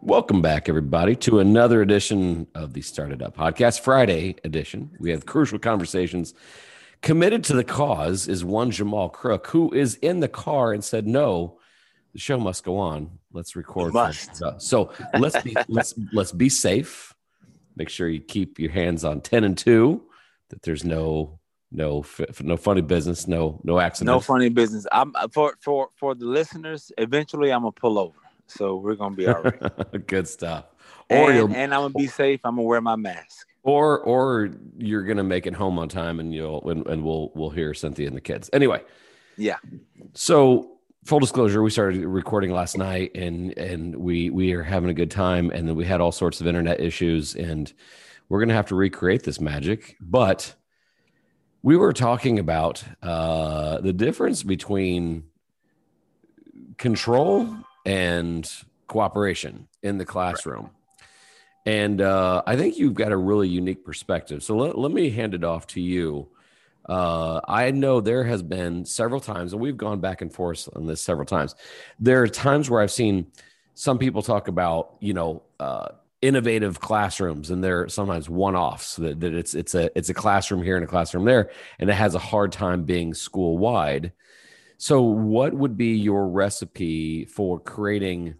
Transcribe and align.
Welcome 0.00 0.42
back, 0.42 0.68
everybody, 0.68 1.16
to 1.16 1.40
another 1.40 1.82
edition 1.82 2.46
of 2.54 2.72
the 2.72 2.80
StartEdUp 2.80 3.34
Podcast, 3.34 3.80
Friday 3.80 4.36
edition. 4.44 4.92
We 5.00 5.10
have 5.10 5.26
crucial 5.26 5.58
conversations. 5.58 6.34
Committed 7.02 7.42
to 7.44 7.54
the 7.54 7.64
cause 7.64 8.28
is 8.28 8.44
one 8.44 8.70
Jamal 8.70 9.08
Crook, 9.08 9.48
who 9.48 9.72
is 9.72 9.96
in 9.96 10.20
the 10.20 10.28
car 10.28 10.72
and 10.72 10.84
said, 10.84 11.08
"No, 11.08 11.58
the 12.12 12.20
show 12.20 12.38
must 12.38 12.62
go 12.62 12.78
on. 12.78 13.18
Let's 13.32 13.56
record." 13.56 13.92
Must. 13.92 14.40
So 14.58 14.92
let's 15.18 15.42
be 15.42 15.56
let's 15.68 15.94
let's 16.12 16.32
be 16.32 16.48
safe. 16.48 17.12
Make 17.74 17.88
sure 17.88 18.08
you 18.08 18.20
keep 18.20 18.60
your 18.60 18.70
hands 18.70 19.04
on 19.04 19.20
ten 19.20 19.42
and 19.42 19.58
two. 19.58 20.04
That 20.50 20.62
there's 20.62 20.84
no 20.84 21.40
no 21.72 22.04
no 22.40 22.56
funny 22.56 22.82
business, 22.82 23.26
no 23.26 23.60
no 23.64 23.80
accident, 23.80 24.14
no 24.14 24.20
funny 24.20 24.48
business. 24.48 24.86
I'm 24.92 25.12
uh, 25.16 25.26
for 25.32 25.54
for 25.60 25.88
for 25.96 26.14
the 26.14 26.26
listeners. 26.26 26.92
Eventually, 26.98 27.52
I'm 27.52 27.62
gonna 27.62 27.72
pull 27.72 27.98
over 27.98 28.18
so 28.48 28.76
we're 28.76 28.94
gonna 28.94 29.14
be 29.14 29.28
all 29.28 29.42
right. 29.42 30.06
Good 30.06 30.26
stuff. 30.26 30.64
Or 31.10 31.30
and, 31.30 31.54
and 31.54 31.74
I'm 31.74 31.82
gonna 31.82 31.94
be 31.94 32.06
safe. 32.06 32.40
I'm 32.44 32.56
gonna 32.56 32.66
wear 32.66 32.80
my 32.80 32.96
mask. 32.96 33.46
Or 33.62 34.00
or 34.00 34.50
you're 34.76 35.02
gonna 35.02 35.24
make 35.24 35.46
it 35.46 35.54
home 35.54 35.78
on 35.78 35.88
time, 35.88 36.20
and 36.20 36.34
you'll 36.34 36.68
and, 36.68 36.86
and 36.86 37.04
we'll 37.04 37.30
we'll 37.34 37.50
hear 37.50 37.74
Cynthia 37.74 38.06
and 38.06 38.16
the 38.16 38.20
kids. 38.20 38.50
Anyway, 38.52 38.82
yeah. 39.36 39.56
So 40.14 40.78
full 41.04 41.20
disclosure, 41.20 41.62
we 41.62 41.70
started 41.70 42.04
recording 42.04 42.50
last 42.50 42.76
night, 42.76 43.12
and 43.14 43.56
and 43.58 43.96
we 43.96 44.30
we 44.30 44.52
are 44.52 44.62
having 44.62 44.90
a 44.90 44.94
good 44.94 45.10
time, 45.10 45.50
and 45.50 45.68
then 45.68 45.76
we 45.76 45.84
had 45.84 46.00
all 46.00 46.12
sorts 46.12 46.40
of 46.40 46.46
internet 46.46 46.80
issues, 46.80 47.34
and 47.34 47.72
we're 48.28 48.40
gonna 48.40 48.54
have 48.54 48.66
to 48.66 48.74
recreate 48.74 49.22
this 49.24 49.40
magic, 49.40 49.96
but. 50.00 50.54
We 51.60 51.76
were 51.76 51.92
talking 51.92 52.38
about 52.38 52.84
uh, 53.02 53.80
the 53.80 53.92
difference 53.92 54.44
between 54.44 55.24
control 56.78 57.48
and 57.88 58.50
cooperation 58.86 59.66
in 59.82 59.96
the 59.96 60.04
classroom. 60.04 60.70
And 61.64 62.00
uh, 62.00 62.42
I 62.46 62.56
think 62.56 62.78
you've 62.78 62.94
got 62.94 63.12
a 63.12 63.16
really 63.16 63.48
unique 63.48 63.84
perspective. 63.84 64.42
So 64.42 64.56
let, 64.56 64.78
let 64.78 64.92
me 64.92 65.10
hand 65.10 65.34
it 65.34 65.42
off 65.42 65.66
to 65.68 65.80
you. 65.80 66.28
Uh, 66.88 67.40
I 67.46 67.70
know 67.70 68.00
there 68.00 68.24
has 68.24 68.42
been 68.42 68.84
several 68.84 69.20
times, 69.20 69.52
and 69.52 69.60
we've 69.60 69.76
gone 69.76 70.00
back 70.00 70.22
and 70.22 70.32
forth 70.32 70.68
on 70.74 70.86
this 70.86 71.02
several 71.02 71.26
times. 71.26 71.54
There 71.98 72.22
are 72.22 72.28
times 72.28 72.70
where 72.70 72.80
I've 72.80 72.90
seen 72.92 73.26
some 73.74 73.98
people 73.98 74.22
talk 74.22 74.48
about, 74.48 74.96
you 75.00 75.14
know, 75.14 75.42
uh, 75.60 75.88
innovative 76.20 76.80
classrooms, 76.80 77.50
and 77.50 77.62
they're 77.62 77.88
sometimes 77.88 78.28
one-offs. 78.28 78.96
That, 78.96 79.20
that 79.20 79.34
it's 79.34 79.54
it's 79.54 79.74
a 79.74 79.90
it's 79.96 80.08
a 80.08 80.14
classroom 80.14 80.62
here 80.62 80.76
and 80.76 80.84
a 80.84 80.88
classroom 80.88 81.24
there, 81.24 81.50
and 81.78 81.90
it 81.90 81.94
has 81.94 82.14
a 82.14 82.18
hard 82.18 82.52
time 82.52 82.84
being 82.84 83.14
school 83.14 83.58
wide. 83.58 84.12
So, 84.78 85.02
what 85.02 85.54
would 85.54 85.76
be 85.76 85.96
your 85.96 86.28
recipe 86.28 87.24
for 87.24 87.58
creating 87.58 88.36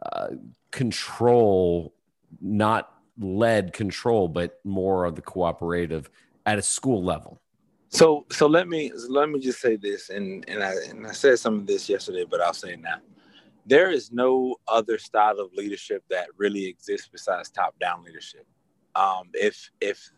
uh, 0.00 0.28
control, 0.70 1.92
not 2.40 2.92
led 3.18 3.72
control, 3.72 4.28
but 4.28 4.60
more 4.62 5.04
of 5.04 5.16
the 5.16 5.22
cooperative 5.22 6.08
at 6.46 6.58
a 6.58 6.62
school 6.62 7.02
level? 7.02 7.40
So, 7.88 8.24
so 8.30 8.46
let 8.46 8.68
me 8.68 8.92
let 9.08 9.28
me 9.28 9.40
just 9.40 9.60
say 9.60 9.74
this, 9.74 10.10
and 10.10 10.48
and 10.48 10.62
I 10.62 10.74
and 10.88 11.06
I 11.08 11.12
said 11.12 11.40
some 11.40 11.58
of 11.58 11.66
this 11.66 11.88
yesterday, 11.88 12.24
but 12.28 12.40
I'll 12.40 12.54
say 12.54 12.74
it 12.74 12.80
now. 12.80 12.98
There 13.66 13.90
is 13.90 14.12
no 14.12 14.54
other 14.68 14.96
style 14.96 15.40
of 15.40 15.52
leadership 15.54 16.04
that 16.08 16.28
really 16.36 16.66
exists 16.66 17.08
besides 17.10 17.50
top-down 17.50 18.04
leadership. 18.04 18.46
Um, 18.94 19.30
if 19.32 19.70
if 19.80 20.08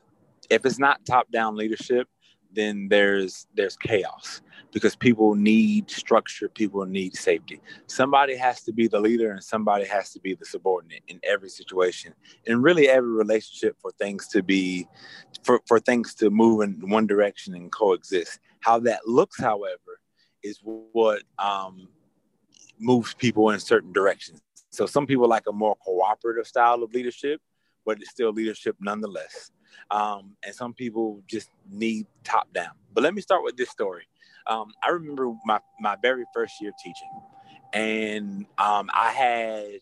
if 0.51 0.67
it's 0.67 0.79
not 0.79 1.05
top-down 1.07 1.57
leadership, 1.57 2.09
then 2.53 2.89
there's 2.91 3.47
there's 3.55 3.77
chaos 3.77 4.43
because 4.73 4.97
people 4.97 5.35
need 5.35 5.91
structure 5.91 6.49
people 6.49 6.85
need 6.85 7.15
safety 7.15 7.61
somebody 7.87 8.37
has 8.37 8.63
to 8.63 8.73
be 8.73 8.87
the 8.87 8.99
leader 8.99 9.31
and 9.33 9.43
somebody 9.43 9.85
has 9.85 10.13
to 10.13 10.21
be 10.21 10.35
the 10.35 10.45
subordinate 10.45 11.03
in 11.09 11.21
every 11.25 11.49
situation 11.49 12.13
in 12.45 12.63
really 12.63 12.89
every 12.89 13.11
relationship 13.11 13.77
for 13.81 13.91
things 13.93 14.29
to 14.29 14.43
be 14.43 14.87
for, 15.43 15.61
for 15.67 15.79
things 15.79 16.15
to 16.15 16.31
move 16.31 16.63
in 16.63 16.89
one 16.89 17.07
direction 17.07 17.55
and 17.55 17.73
coexist 17.73 18.41
how 18.61 18.79
that 18.79 19.01
looks 19.07 19.41
however 19.41 20.01
is 20.43 20.61
what 20.63 21.23
um, 21.39 21.89
moves 22.79 23.15
people 23.15 23.51
in 23.51 23.61
certain 23.61 23.93
directions 23.93 24.41
so 24.71 24.87
some 24.87 25.07
people 25.07 25.29
like 25.29 25.45
a 25.49 25.53
more 25.53 25.77
cooperative 25.77 26.47
style 26.47 26.83
of 26.83 26.93
leadership 26.93 27.41
but 27.85 27.99
it's 28.01 28.11
still 28.11 28.33
leadership 28.33 28.77
nonetheless 28.81 29.51
um, 29.91 30.37
and 30.45 30.55
some 30.55 30.75
people 30.75 31.23
just 31.27 31.51
need 31.71 32.07
top 32.25 32.53
down. 32.53 32.71
But 32.93 33.05
let 33.05 33.15
me 33.15 33.21
start 33.21 33.45
with 33.45 33.57
this 33.57 33.71
story. 33.71 34.07
Um, 34.49 34.73
I 34.83 34.91
remember 34.91 35.33
my, 35.45 35.61
my 35.81 35.97
very 36.01 36.25
first 36.35 36.61
year 36.61 36.73
teaching, 36.83 37.11
and 37.73 38.47
um, 38.59 38.91
I 38.93 39.11
had 39.11 39.81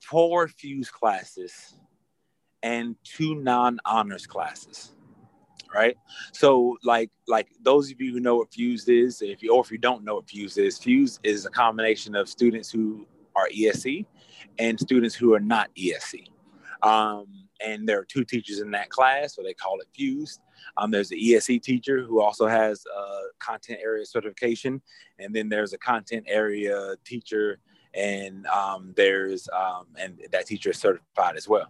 four 0.00 0.48
Fuse 0.48 0.90
classes 0.90 1.74
and 2.62 2.96
two 3.04 3.36
non-honors 3.36 4.26
classes 4.26 4.92
right 5.74 5.96
so 6.32 6.76
like 6.84 7.10
like 7.26 7.48
those 7.62 7.90
of 7.90 7.98
you 8.00 8.12
who 8.12 8.20
know 8.20 8.36
what 8.36 8.52
fuse 8.52 8.86
is 8.88 9.22
if 9.22 9.42
you 9.42 9.54
or 9.54 9.62
if 9.62 9.70
you 9.70 9.78
don't 9.78 10.04
know 10.04 10.16
what 10.16 10.28
fuse 10.28 10.58
is 10.58 10.76
fuse 10.76 11.18
is 11.22 11.46
a 11.46 11.50
combination 11.50 12.14
of 12.14 12.28
students 12.28 12.70
who 12.70 13.06
are 13.34 13.48
ESE 13.56 14.04
and 14.58 14.78
students 14.78 15.14
who 15.14 15.32
are 15.32 15.40
not 15.40 15.70
ESE 15.78 16.28
um, 16.82 17.26
and 17.64 17.88
there 17.88 17.98
are 17.98 18.04
two 18.04 18.24
teachers 18.24 18.60
in 18.60 18.70
that 18.72 18.90
class, 18.90 19.34
so 19.34 19.42
they 19.42 19.54
call 19.54 19.80
it 19.80 19.88
fused. 19.94 20.40
Um, 20.76 20.90
there's 20.90 21.08
the 21.08 21.34
ESE 21.34 21.60
teacher 21.60 22.02
who 22.02 22.20
also 22.20 22.46
has 22.46 22.84
a 22.86 23.22
content 23.38 23.80
area 23.82 24.04
certification, 24.06 24.80
and 25.18 25.34
then 25.34 25.48
there's 25.48 25.72
a 25.72 25.78
content 25.78 26.24
area 26.28 26.94
teacher, 27.04 27.58
and 27.94 28.46
um, 28.46 28.92
there's 28.96 29.48
um, 29.48 29.86
and 29.98 30.18
that 30.32 30.46
teacher 30.46 30.70
is 30.70 30.78
certified 30.78 31.36
as 31.36 31.48
well. 31.48 31.68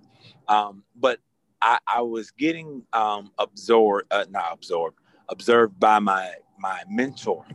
Um, 0.49 0.85
but 0.97 1.19
I, 1.63 1.79
I, 1.87 2.01
was 2.03 2.31
getting 2.31 2.83
um, 2.93 3.33
absorbed, 3.39 4.13
uh, 4.13 4.25
not 4.31 4.53
absorbed, 4.53 4.99
observed 5.29 5.79
by 5.79 5.99
my 5.99 6.33
my 6.59 6.83
mentor, 6.89 7.47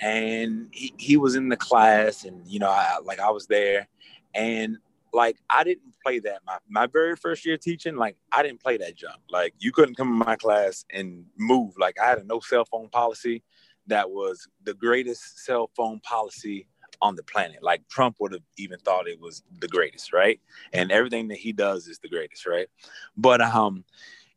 and 0.00 0.68
he, 0.72 0.94
he 0.98 1.16
was 1.16 1.34
in 1.34 1.48
the 1.48 1.56
class, 1.56 2.24
and 2.24 2.46
you 2.46 2.58
know, 2.58 2.70
I, 2.70 2.98
like 3.04 3.20
I 3.20 3.30
was 3.30 3.46
there, 3.46 3.88
and 4.34 4.78
like 5.14 5.36
I 5.48 5.64
didn't 5.64 5.94
play 6.04 6.18
that. 6.20 6.40
My 6.44 6.58
my 6.68 6.86
very 6.86 7.16
first 7.16 7.46
year 7.46 7.56
teaching, 7.56 7.96
like 7.96 8.16
I 8.32 8.42
didn't 8.42 8.60
play 8.60 8.76
that 8.78 8.96
jump. 8.96 9.20
Like 9.30 9.54
you 9.58 9.72
couldn't 9.72 9.94
come 9.94 10.08
in 10.08 10.18
my 10.18 10.36
class 10.36 10.84
and 10.92 11.24
move. 11.38 11.74
Like 11.78 11.98
I 12.00 12.08
had 12.08 12.18
a 12.18 12.24
no 12.24 12.40
cell 12.40 12.64
phone 12.64 12.88
policy 12.88 13.42
that 13.86 14.10
was 14.10 14.48
the 14.64 14.74
greatest 14.74 15.44
cell 15.44 15.70
phone 15.76 16.00
policy 16.00 16.66
on 17.00 17.14
the 17.14 17.22
planet. 17.22 17.62
Like 17.62 17.86
Trump 17.88 18.16
would 18.20 18.32
have 18.32 18.42
even 18.58 18.78
thought 18.80 19.08
it 19.08 19.20
was 19.20 19.42
the 19.60 19.68
greatest, 19.68 20.12
right? 20.12 20.40
And 20.72 20.90
everything 20.90 21.28
that 21.28 21.38
he 21.38 21.52
does 21.52 21.86
is 21.86 21.98
the 22.00 22.08
greatest, 22.08 22.46
right? 22.46 22.68
But 23.16 23.40
um 23.40 23.84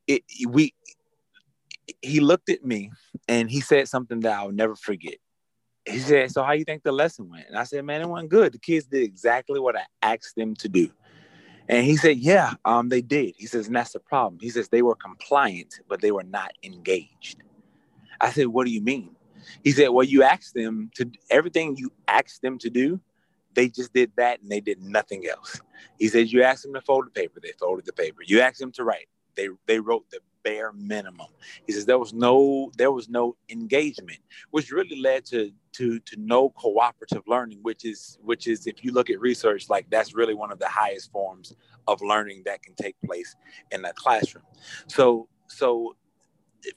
it 0.05 0.23
we 0.47 0.73
he 2.01 2.19
looked 2.19 2.49
at 2.49 2.63
me 2.63 2.91
and 3.27 3.49
he 3.49 3.61
said 3.61 3.87
something 3.87 4.19
that 4.21 4.37
I'll 4.37 4.51
never 4.51 4.75
forget 4.75 5.17
he 5.87 5.99
said, 5.99 6.31
So 6.31 6.43
how 6.43 6.53
you 6.53 6.65
think 6.65 6.83
the 6.83 6.91
lesson 6.91 7.29
went? 7.29 7.47
And 7.47 7.57
I 7.57 7.63
said, 7.63 7.83
Man, 7.85 8.01
it 8.01 8.09
went 8.09 8.29
good. 8.29 8.53
The 8.53 8.59
kids 8.59 8.85
did 8.85 9.03
exactly 9.03 9.59
what 9.59 9.77
I 9.77 9.83
asked 10.01 10.35
them 10.35 10.55
to 10.55 10.69
do. 10.69 10.89
And 11.69 11.85
he 11.85 11.97
said, 11.97 12.17
Yeah, 12.17 12.53
um, 12.65 12.89
they 12.89 13.01
did. 13.01 13.35
He 13.37 13.45
says, 13.45 13.67
and 13.67 13.75
that's 13.75 13.93
the 13.93 13.99
problem. 13.99 14.39
He 14.41 14.49
says 14.49 14.69
they 14.69 14.81
were 14.81 14.95
compliant, 14.95 15.79
but 15.87 16.01
they 16.01 16.11
were 16.11 16.23
not 16.23 16.51
engaged. 16.63 17.43
I 18.21 18.31
said, 18.31 18.47
What 18.47 18.65
do 18.65 18.71
you 18.71 18.81
mean? 18.81 19.15
He 19.63 19.71
said, 19.71 19.89
Well, 19.89 20.05
you 20.05 20.23
asked 20.23 20.53
them 20.53 20.91
to 20.95 21.09
everything 21.29 21.75
you 21.77 21.91
asked 22.07 22.41
them 22.41 22.57
to 22.59 22.69
do, 22.69 22.99
they 23.53 23.69
just 23.69 23.93
did 23.93 24.11
that 24.17 24.41
and 24.41 24.51
they 24.51 24.59
did 24.59 24.81
nothing 24.81 25.27
else. 25.27 25.59
He 25.99 26.07
says, 26.07 26.31
You 26.31 26.43
asked 26.43 26.63
them 26.63 26.73
to 26.73 26.81
fold 26.81 27.07
the 27.07 27.11
paper, 27.11 27.39
they 27.41 27.53
folded 27.59 27.85
the 27.85 27.93
paper. 27.93 28.19
You 28.25 28.41
asked 28.41 28.59
them 28.59 28.71
to 28.73 28.83
write, 28.83 29.07
they 29.35 29.47
they 29.67 29.79
wrote 29.79 30.09
the 30.09 30.19
bare 30.43 30.73
minimum. 30.73 31.27
He 31.65 31.73
says 31.73 31.85
there 31.85 31.99
was 31.99 32.13
no 32.13 32.71
there 32.77 32.91
was 32.91 33.07
no 33.07 33.35
engagement, 33.49 34.19
which 34.51 34.71
really 34.71 34.99
led 34.99 35.25
to 35.25 35.51
to 35.77 35.99
to 35.99 36.15
no 36.17 36.49
cooperative 36.49 37.23
learning, 37.27 37.59
which 37.61 37.85
is 37.85 38.17
which 38.21 38.47
is 38.47 38.67
if 38.67 38.83
you 38.83 38.91
look 38.91 39.09
at 39.09 39.19
research, 39.19 39.69
like 39.69 39.89
that's 39.89 40.13
really 40.13 40.33
one 40.33 40.51
of 40.51 40.59
the 40.59 40.67
highest 40.67 41.11
forms 41.11 41.55
of 41.87 42.01
learning 42.01 42.43
that 42.45 42.61
can 42.63 42.73
take 42.75 42.95
place 43.05 43.35
in 43.71 43.85
a 43.85 43.93
classroom. 43.93 44.45
So 44.87 45.27
so 45.47 45.95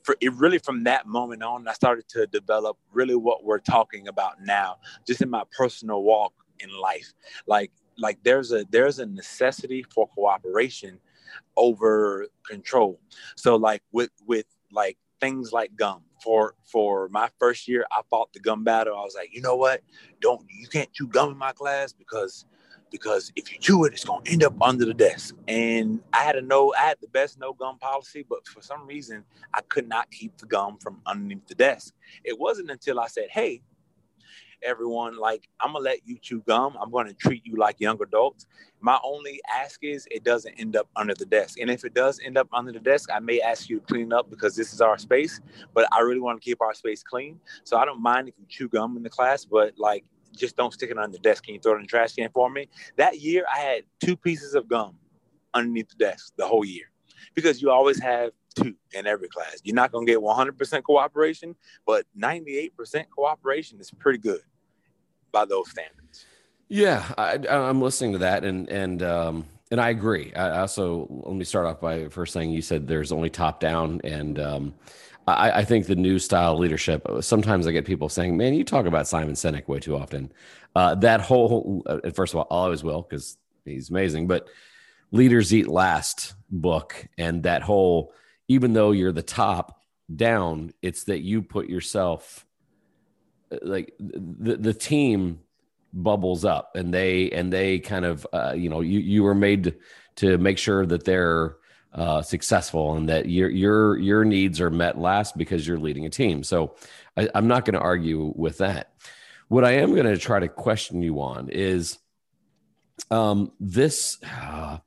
for 0.02 0.16
it 0.20 0.32
really 0.34 0.58
from 0.58 0.84
that 0.84 1.06
moment 1.06 1.42
on, 1.42 1.66
I 1.66 1.72
started 1.72 2.08
to 2.10 2.26
develop 2.26 2.76
really 2.92 3.16
what 3.16 3.44
we're 3.44 3.58
talking 3.58 4.08
about 4.08 4.34
now, 4.42 4.76
just 5.06 5.22
in 5.22 5.30
my 5.30 5.44
personal 5.56 6.02
walk 6.02 6.34
in 6.60 6.70
life. 6.70 7.12
Like 7.46 7.72
like 7.98 8.18
there's 8.22 8.52
a 8.52 8.64
there's 8.70 8.98
a 8.98 9.06
necessity 9.06 9.82
for 9.94 10.08
cooperation 10.08 10.98
over 11.56 12.26
control. 12.46 13.00
So 13.36 13.56
like 13.56 13.82
with 13.92 14.10
with 14.26 14.46
like 14.70 14.98
things 15.20 15.52
like 15.52 15.74
gum. 15.76 16.02
For 16.22 16.54
for 16.64 17.08
my 17.08 17.28
first 17.38 17.66
year, 17.68 17.86
I 17.90 18.02
fought 18.10 18.32
the 18.32 18.40
gum 18.40 18.64
battle. 18.64 18.96
I 18.96 19.02
was 19.02 19.14
like, 19.14 19.34
you 19.34 19.40
know 19.40 19.56
what? 19.56 19.82
Don't 20.20 20.42
you 20.50 20.68
can't 20.68 20.92
chew 20.92 21.06
gum 21.06 21.32
in 21.32 21.38
my 21.38 21.52
class 21.52 21.92
because 21.92 22.44
because 22.90 23.32
if 23.36 23.52
you 23.52 23.58
chew 23.58 23.84
it, 23.84 23.92
it's 23.92 24.04
gonna 24.04 24.22
end 24.26 24.42
up 24.42 24.54
under 24.60 24.84
the 24.84 24.94
desk. 24.94 25.34
And 25.48 26.00
I 26.12 26.18
had 26.18 26.36
a 26.36 26.42
no, 26.42 26.74
I 26.74 26.82
had 26.82 26.98
the 27.00 27.08
best 27.08 27.38
no 27.38 27.52
gum 27.52 27.78
policy, 27.78 28.24
but 28.28 28.46
for 28.46 28.60
some 28.62 28.86
reason 28.86 29.24
I 29.54 29.60
could 29.62 29.88
not 29.88 30.10
keep 30.10 30.36
the 30.38 30.46
gum 30.46 30.78
from 30.78 31.00
underneath 31.06 31.46
the 31.46 31.54
desk. 31.54 31.94
It 32.24 32.38
wasn't 32.38 32.70
until 32.70 33.00
I 33.00 33.06
said, 33.06 33.28
hey, 33.30 33.62
everyone 34.62 35.16
like 35.18 35.48
I'm 35.60 35.72
gonna 35.72 35.84
let 35.84 36.06
you 36.06 36.18
chew 36.20 36.42
gum. 36.46 36.76
I'm 36.80 36.90
gonna 36.90 37.12
treat 37.14 37.44
you 37.44 37.56
like 37.56 37.80
young 37.80 38.00
adults. 38.02 38.46
My 38.80 38.98
only 39.04 39.40
ask 39.52 39.82
is 39.82 40.06
it 40.10 40.24
doesn't 40.24 40.54
end 40.54 40.76
up 40.76 40.88
under 40.96 41.14
the 41.14 41.26
desk. 41.26 41.58
And 41.60 41.70
if 41.70 41.84
it 41.84 41.94
does 41.94 42.20
end 42.24 42.38
up 42.38 42.48
under 42.52 42.72
the 42.72 42.80
desk, 42.80 43.10
I 43.12 43.20
may 43.20 43.40
ask 43.40 43.68
you 43.68 43.80
to 43.80 43.86
clean 43.86 44.12
up 44.12 44.30
because 44.30 44.56
this 44.56 44.72
is 44.72 44.80
our 44.80 44.98
space. 44.98 45.40
But 45.74 45.86
I 45.92 46.00
really 46.00 46.20
want 46.20 46.40
to 46.40 46.44
keep 46.44 46.60
our 46.60 46.74
space 46.74 47.02
clean. 47.02 47.40
So 47.64 47.76
I 47.76 47.84
don't 47.84 48.02
mind 48.02 48.28
if 48.28 48.34
you 48.38 48.46
chew 48.48 48.68
gum 48.68 48.96
in 48.96 49.02
the 49.02 49.10
class, 49.10 49.44
but 49.44 49.74
like 49.78 50.04
just 50.36 50.56
don't 50.56 50.72
stick 50.72 50.90
it 50.90 50.98
on 50.98 51.10
the 51.10 51.18
desk. 51.18 51.44
Can 51.44 51.54
you 51.54 51.60
throw 51.60 51.72
it 51.72 51.76
in 51.76 51.82
the 51.82 51.88
trash 51.88 52.14
can 52.14 52.30
for 52.32 52.48
me? 52.48 52.68
That 52.96 53.20
year 53.20 53.44
I 53.52 53.58
had 53.58 53.82
two 54.00 54.16
pieces 54.16 54.54
of 54.54 54.68
gum 54.68 54.96
underneath 55.54 55.88
the 55.90 55.96
desk 55.96 56.32
the 56.36 56.46
whole 56.46 56.64
year. 56.64 56.84
Because 57.34 57.60
you 57.60 57.70
always 57.70 58.00
have 58.00 58.30
two 58.54 58.74
in 58.92 59.06
every 59.06 59.28
class. 59.28 59.58
You're 59.62 59.74
not 59.74 59.92
going 59.92 60.06
to 60.06 60.12
get 60.12 60.20
100% 60.20 60.82
cooperation, 60.82 61.54
but 61.86 62.06
98% 62.18 63.04
cooperation 63.10 63.78
is 63.78 63.90
pretty 63.90 64.18
good 64.18 64.40
by 65.32 65.44
those 65.44 65.70
standards. 65.70 66.26
Yeah, 66.68 67.04
I, 67.18 67.38
am 67.48 67.82
listening 67.82 68.12
to 68.12 68.18
that, 68.18 68.44
and 68.44 68.68
and 68.68 69.02
um, 69.02 69.46
and 69.70 69.80
I 69.80 69.90
agree. 69.90 70.32
I 70.34 70.60
also 70.60 71.06
let 71.26 71.34
me 71.34 71.44
start 71.44 71.66
off 71.66 71.80
by 71.80 72.08
first 72.08 72.32
saying 72.32 72.50
you 72.50 72.62
said 72.62 72.86
there's 72.86 73.12
only 73.12 73.30
top 73.30 73.60
down, 73.60 74.00
and 74.04 74.38
um, 74.38 74.74
I, 75.26 75.50
I, 75.50 75.64
think 75.64 75.86
the 75.86 75.96
new 75.96 76.18
style 76.18 76.56
leadership. 76.56 77.06
Sometimes 77.20 77.66
I 77.66 77.72
get 77.72 77.84
people 77.84 78.08
saying, 78.08 78.36
"Man, 78.36 78.54
you 78.54 78.62
talk 78.62 78.86
about 78.86 79.08
Simon 79.08 79.34
Sinek 79.34 79.66
way 79.66 79.80
too 79.80 79.96
often." 79.96 80.32
Uh, 80.76 80.94
that 80.96 81.20
whole, 81.20 81.82
uh, 81.86 82.10
first 82.14 82.34
of 82.34 82.38
all, 82.38 82.46
I 82.50 82.64
always 82.64 82.84
will 82.84 83.02
because 83.02 83.36
he's 83.64 83.90
amazing, 83.90 84.28
but 84.28 84.46
leaders 85.10 85.52
eat 85.52 85.66
last 85.66 86.34
book 86.50 87.08
and 87.18 87.42
that 87.42 87.62
whole 87.62 88.12
even 88.50 88.72
though 88.72 88.90
you're 88.90 89.12
the 89.12 89.22
top 89.22 89.80
down, 90.14 90.74
it's 90.82 91.04
that 91.04 91.20
you 91.20 91.40
put 91.40 91.68
yourself 91.68 92.44
like 93.62 93.94
the 93.98 94.56
the 94.56 94.74
team 94.74 95.40
bubbles 95.92 96.44
up 96.44 96.76
and 96.76 96.94
they 96.94 97.30
and 97.30 97.52
they 97.52 97.78
kind 97.78 98.04
of 98.04 98.26
uh, 98.32 98.54
you 98.56 98.68
know 98.68 98.80
you 98.80 99.00
you 99.00 99.22
were 99.22 99.34
made 99.34 99.74
to, 100.16 100.38
make 100.38 100.58
sure 100.58 100.84
that 100.84 101.04
they're 101.04 101.56
uh, 101.94 102.20
successful 102.22 102.94
and 102.94 103.08
that 103.08 103.28
your 103.28 103.48
your 103.48 103.98
your 103.98 104.24
needs 104.24 104.60
are 104.60 104.70
met 104.70 104.98
last 104.98 105.36
because 105.36 105.66
you're 105.66 105.78
leading 105.78 106.06
a 106.06 106.10
team. 106.10 106.42
So 106.42 106.76
I, 107.16 107.28
I'm 107.34 107.48
not 107.48 107.64
going 107.64 107.74
to 107.74 107.80
argue 107.80 108.32
with 108.36 108.58
that. 108.58 108.92
What 109.48 109.64
I 109.64 109.72
am 109.72 109.94
going 109.94 110.06
to 110.06 110.18
try 110.18 110.38
to 110.38 110.48
question 110.48 111.02
you 111.02 111.20
on 111.20 111.48
is 111.48 111.98
um, 113.10 113.50
this 113.58 114.18
uh, 114.22 114.78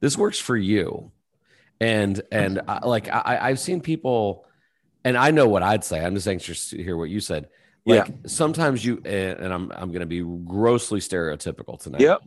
this 0.00 0.18
works 0.18 0.38
for 0.38 0.56
you 0.56 1.12
and 1.80 2.20
and 2.30 2.60
I, 2.68 2.86
like 2.86 3.08
I, 3.08 3.38
I've 3.40 3.58
seen 3.58 3.80
people, 3.80 4.44
and 5.02 5.16
I 5.16 5.30
know 5.30 5.48
what 5.48 5.62
I'd 5.62 5.82
say. 5.82 6.04
I'm 6.04 6.14
just 6.14 6.28
anxious 6.28 6.70
to 6.70 6.82
hear 6.82 6.96
what 6.96 7.08
you 7.08 7.20
said. 7.20 7.48
Like 7.86 8.08
yeah. 8.08 8.14
sometimes 8.26 8.84
you 8.84 9.00
eh, 9.04 9.34
and 9.38 9.52
I'm 9.52 9.72
I'm 9.72 9.88
going 9.88 10.00
to 10.00 10.06
be 10.06 10.22
grossly 10.44 11.00
stereotypical 11.00 11.80
tonight. 11.80 12.02
Yep, 12.02 12.22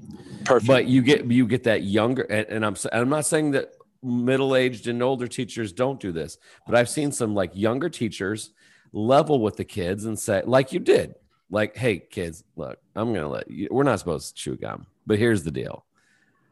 perfect. 0.46 0.68
But 0.68 0.88
you 0.88 1.02
get 1.02 1.30
you 1.30 1.46
get 1.46 1.64
that 1.64 1.84
younger, 1.84 2.24
and, 2.24 2.48
and 2.48 2.66
I'm 2.66 2.76
I'm 2.92 3.10
not 3.10 3.26
saying 3.26 3.52
that 3.52 3.74
middle 4.02 4.56
aged 4.56 4.88
and 4.88 5.02
older 5.04 5.28
teachers 5.28 5.72
don't 5.72 6.00
do 6.00 6.12
this, 6.12 6.38
but 6.66 6.76
I've 6.76 6.90
seen 6.90 7.12
some 7.12 7.36
like 7.36 7.52
younger 7.54 7.90
teachers 7.90 8.52
level 8.92 9.42
with 9.42 9.56
the 9.56 9.64
kids 9.64 10.06
and 10.06 10.18
say, 10.18 10.42
like 10.46 10.74
you 10.74 10.80
did, 10.80 11.16
like, 11.50 11.78
hey 11.78 12.00
kids, 12.00 12.44
look, 12.56 12.80
I'm 12.96 13.14
gonna 13.14 13.30
let 13.30 13.50
you. 13.50 13.68
We're 13.70 13.84
not 13.84 14.00
supposed 14.00 14.30
to 14.30 14.34
chew 14.36 14.58
gum, 14.58 14.88
but 15.06 15.20
here's 15.20 15.44
the 15.44 15.52
deal. 15.52 15.86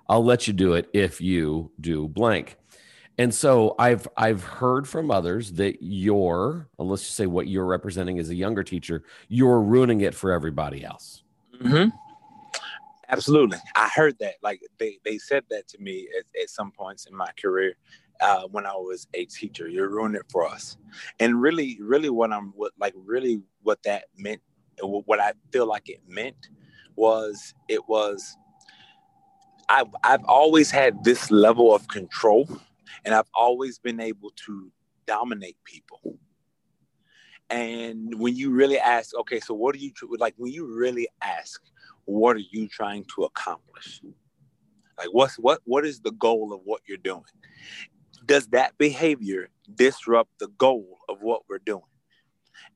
I'll 0.07 0.23
let 0.23 0.47
you 0.47 0.53
do 0.53 0.73
it 0.73 0.89
if 0.93 1.21
you 1.21 1.71
do 1.79 2.07
blank. 2.07 2.57
And 3.17 3.33
so 3.33 3.75
I've 3.77 4.07
I've 4.17 4.43
heard 4.43 4.87
from 4.87 5.11
others 5.11 5.53
that 5.53 5.77
you're, 5.81 6.67
let's 6.77 7.03
just 7.03 7.15
say 7.15 7.27
what 7.27 7.47
you're 7.47 7.65
representing 7.65 8.19
as 8.19 8.29
a 8.29 8.35
younger 8.35 8.63
teacher, 8.63 9.03
you're 9.27 9.61
ruining 9.61 10.01
it 10.01 10.15
for 10.15 10.31
everybody 10.31 10.83
else. 10.83 11.23
Mm-hmm. 11.61 11.89
Absolutely, 13.09 13.57
I 13.75 13.89
heard 13.93 14.17
that. 14.19 14.35
Like 14.41 14.61
they 14.79 14.97
they 15.03 15.17
said 15.17 15.43
that 15.49 15.67
to 15.69 15.77
me 15.79 16.07
at, 16.17 16.25
at 16.41 16.49
some 16.49 16.71
points 16.71 17.05
in 17.05 17.15
my 17.15 17.29
career 17.39 17.75
uh, 18.21 18.43
when 18.49 18.65
I 18.65 18.73
was 18.73 19.07
a 19.13 19.25
teacher. 19.25 19.67
You're 19.67 19.89
ruining 19.89 20.21
it 20.21 20.25
for 20.31 20.47
us. 20.47 20.77
And 21.19 21.41
really, 21.41 21.77
really, 21.81 22.09
what 22.09 22.31
I'm 22.31 22.53
what 22.55 22.71
like 22.79 22.93
really 22.95 23.41
what 23.63 23.83
that 23.83 24.05
meant, 24.17 24.41
what 24.81 25.19
I 25.19 25.33
feel 25.51 25.67
like 25.67 25.89
it 25.89 26.01
meant 26.07 26.47
was 26.95 27.53
it 27.67 27.87
was. 27.89 28.37
I've 29.67 29.93
I've 30.03 30.23
always 30.25 30.71
had 30.71 31.03
this 31.03 31.29
level 31.29 31.75
of 31.75 31.87
control 31.87 32.49
and 33.05 33.13
I've 33.13 33.29
always 33.33 33.79
been 33.79 33.99
able 33.99 34.31
to 34.47 34.71
dominate 35.05 35.57
people. 35.63 36.17
And 37.49 38.17
when 38.17 38.35
you 38.35 38.51
really 38.51 38.79
ask, 38.79 39.13
okay, 39.15 39.39
so 39.39 39.53
what 39.53 39.75
are 39.75 39.79
you 39.79 39.91
like? 40.17 40.33
When 40.37 40.53
you 40.53 40.73
really 40.73 41.09
ask, 41.21 41.61
what 42.05 42.37
are 42.37 42.47
you 42.51 42.67
trying 42.67 43.05
to 43.15 43.23
accomplish? 43.23 44.01
Like, 44.97 45.09
what's 45.11 45.35
what? 45.35 45.59
What 45.65 45.85
is 45.85 45.99
the 45.99 46.11
goal 46.11 46.53
of 46.53 46.61
what 46.63 46.81
you're 46.87 46.97
doing? 46.97 47.23
Does 48.25 48.47
that 48.47 48.77
behavior 48.77 49.49
disrupt 49.75 50.39
the 50.39 50.47
goal 50.57 50.99
of 51.09 51.21
what 51.21 51.41
we're 51.49 51.59
doing? 51.59 51.83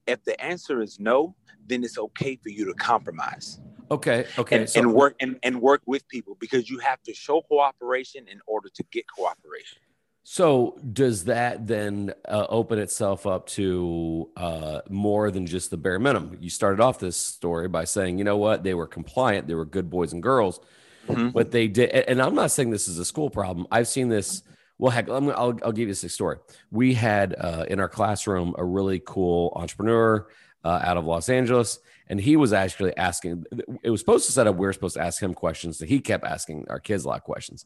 If 0.08 0.24
the 0.24 0.40
answer 0.44 0.82
is 0.82 1.00
no, 1.00 1.36
then 1.68 1.84
it's 1.84 1.98
okay 1.98 2.36
for 2.36 2.50
you 2.50 2.66
to 2.66 2.74
compromise. 2.74 3.60
Okay. 3.92 4.26
Okay. 4.38 4.60
And, 4.60 4.70
so, 4.70 4.80
and 4.80 4.94
work 4.94 5.16
and, 5.20 5.40
and 5.44 5.62
work 5.62 5.82
with 5.86 6.08
people 6.08 6.36
because 6.40 6.70
you 6.70 6.80
have 6.80 7.02
to 7.04 7.14
show 7.14 7.42
cooperation 7.42 8.28
in 8.28 8.40
order 8.48 8.70
to 8.74 8.84
get 8.92 9.06
cooperation. 9.08 9.80
So 10.27 10.80
does 10.92 11.25
that 11.25 11.68
then 11.68 12.12
uh, 12.27 12.48
open 12.50 12.80
itself 12.80 13.27
up 13.27 13.45
to 13.50 14.27
uh, 14.36 14.81
more 14.89 15.30
than 15.30 15.45
just 15.45 15.69
the 15.69 15.77
bare 15.77 16.00
minimum? 16.00 16.36
You 16.42 16.50
started 16.50 16.81
off 16.81 16.98
this 16.98 17.16
story 17.16 17.68
by 17.68 17.83
saying, 17.83 18.18
you 18.18 18.24
know 18.24 18.38
what, 18.38 18.63
they 18.63 18.74
were 18.74 18.88
compliant, 18.88 19.48
they 19.48 19.54
were 19.54 19.66
good 19.66 19.88
boys 19.88 20.13
and 20.13 20.24
girls, 20.24 20.60
mm-hmm. 21.07 21.30
but 21.30 21.51
they 21.51 21.68
did. 21.68 21.92
And 21.92 22.19
I'm 22.19 22.33
not 22.33 22.50
saying 22.50 22.72
this 22.72 22.88
is 22.88 22.98
a 22.98 23.06
school 23.06 23.30
problem. 23.30 23.68
I've 23.69 23.88
seen 23.88 24.10
this. 24.10 24.42
Well, 24.80 24.92
heck, 24.92 25.10
i 25.10 25.19
will 25.19 25.60
I'll 25.63 25.72
give 25.72 25.88
you 25.88 25.94
this 25.94 26.12
story. 26.12 26.38
We 26.72 26.95
had 26.95 27.36
uh, 27.38 27.66
in 27.69 27.80
our 27.80 27.88
classroom 27.88 28.56
a 28.57 28.66
really 28.66 29.04
cool 29.06 29.54
entrepreneur 29.56 30.27
uh, 30.63 30.81
out 30.83 30.98
of 30.98 31.06
Los 31.06 31.30
Angeles, 31.30 31.77
and 32.07 32.19
he 32.19 32.36
was 32.36 32.54
actually 32.54 32.96
asking 32.98 33.46
it 33.81 33.90
was 33.90 34.00
supposed 34.00 34.25
to 34.25 34.31
set 34.31 34.48
up 34.48 34.56
we 34.56 34.68
are 34.68 34.74
supposed 34.74 34.96
to 34.96 35.02
ask 35.02 35.22
him 35.22 35.34
questions 35.34 35.80
he 35.80 36.00
kept 36.00 36.25
asking 36.25 36.66
our 36.69 36.80
kids 36.80 37.06
a 37.06 37.07
lot 37.07 37.18
of 37.18 37.24
questions. 37.24 37.66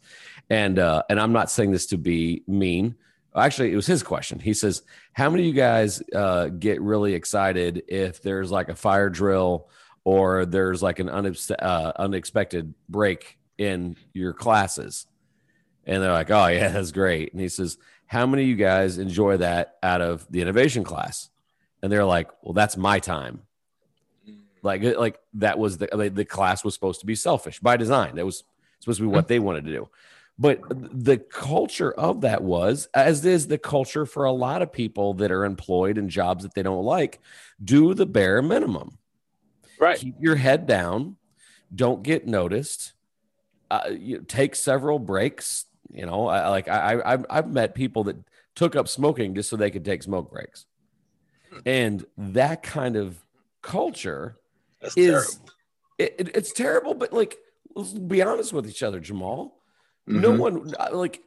And 0.50 0.80
uh, 0.80 1.04
and 1.10 1.20
i'm 1.20 1.34
not 1.34 1.52
saying 1.52 1.72
this 1.72 1.88
to 1.88 1.98
be 1.98 2.44
mean. 2.48 2.96
Actually 3.36 3.72
it 3.72 3.76
was 3.76 3.88
his 3.88 4.04
question. 4.04 4.40
He 4.40 4.54
says 4.54 4.84
how 5.14 5.30
many 5.30 5.44
of 5.44 5.48
you 5.48 5.54
guys 5.54 6.02
uh, 6.14 6.48
get 6.48 6.82
really 6.82 7.14
excited 7.14 7.84
if 7.88 8.22
there's 8.22 8.52
like 8.52 8.70
a 8.70 8.76
fire 8.76 9.10
drill 9.10 9.70
or 10.04 10.46
there's 10.46 10.82
like 10.82 11.00
an 11.00 11.10
uh, 11.10 11.92
unexpected 11.98 12.74
break 12.88 13.38
in 13.58 13.96
your 14.14 14.34
classes? 14.34 15.06
And 15.86 16.02
they're 16.02 16.14
like 16.14 16.32
oh 16.32 16.48
yeah 16.48 16.70
that's 16.70 16.92
great. 16.92 17.34
And 17.34 17.42
he 17.42 17.50
says 17.50 17.78
how 18.08 18.26
many 18.26 18.44
of 18.44 18.50
you 18.50 18.56
guys 18.56 18.98
enjoy 18.98 19.38
that 19.38 19.78
out 19.84 20.02
of 20.02 20.26
the 20.32 20.42
innovation 20.42 20.84
class? 20.84 21.30
And 21.82 21.92
they're 21.92 22.06
like 22.06 22.30
well 22.42 22.54
that's 22.54 22.78
my 22.78 23.00
time 23.00 23.44
like 24.62 24.84
like 24.84 25.20
that 25.36 25.58
was 25.60 25.78
the 25.78 26.12
the 26.14 26.26
class 26.26 26.64
was 26.64 26.74
supposed 26.74 27.00
to 27.02 27.06
be 27.06 27.16
selfish 27.16 27.60
by 27.60 27.78
design. 27.78 28.16
That 28.16 28.26
was 28.26 28.44
supposed 28.80 29.00
to 29.00 29.04
be 29.04 29.14
what 29.14 29.28
they 29.28 29.40
wanted 29.40 29.66
to 29.66 29.72
do. 29.72 29.90
But 30.38 30.62
the 30.70 31.18
culture 31.18 31.92
of 31.92 32.22
that 32.22 32.42
was, 32.42 32.88
as 32.94 33.26
is 33.26 33.48
the 33.48 33.58
culture 33.58 34.06
for 34.06 34.24
a 34.24 34.32
lot 34.32 34.62
of 34.62 34.72
people 34.72 35.16
that 35.16 35.32
are 35.32 35.44
employed 35.44 35.98
in 35.98 36.08
jobs 36.08 36.44
that 36.44 36.54
they 36.54 36.64
don't 36.64 36.86
like, 36.86 37.20
do 37.62 37.94
the 37.94 38.06
bare 38.06 38.42
minimum. 38.42 38.98
Right. 39.80 40.00
Keep 40.00 40.16
your 40.22 40.38
head 40.38 40.66
down. 40.66 41.18
Don't 41.76 42.04
get 42.04 42.26
noticed. 42.26 42.94
Uh, 43.70 43.92
you 43.92 44.20
take 44.22 44.56
several 44.56 44.98
breaks. 44.98 45.66
You 45.92 46.06
know, 46.06 46.28
I, 46.28 46.48
like 46.48 46.70
I, 46.70 47.16
I 47.16 47.18
I've 47.30 47.52
met 47.52 47.76
people 47.76 48.06
that 48.06 48.16
took 48.56 48.78
up 48.78 48.88
smoking 48.88 49.36
just 49.36 49.50
so 49.50 49.58
they 49.58 49.72
could 49.72 49.86
take 49.86 50.04
smoke 50.04 50.32
breaks, 50.32 50.66
and 51.66 52.06
that 52.18 52.64
kind 52.64 52.96
of 52.96 53.18
culture 53.62 54.38
that's 54.82 54.98
is 54.98 55.40
it, 55.98 56.16
it, 56.18 56.36
it's 56.36 56.52
terrible, 56.52 56.94
but 56.94 57.14
like 57.14 57.38
let's 57.76 57.94
be 57.94 58.22
honest 58.22 58.54
with 58.54 58.68
each 58.68 58.84
other, 58.84 59.00
Jamal. 59.00 59.62
Mm-hmm. 60.10 60.22
No 60.22 60.32
one 60.32 60.74
uh, 60.80 60.90
like 60.94 61.22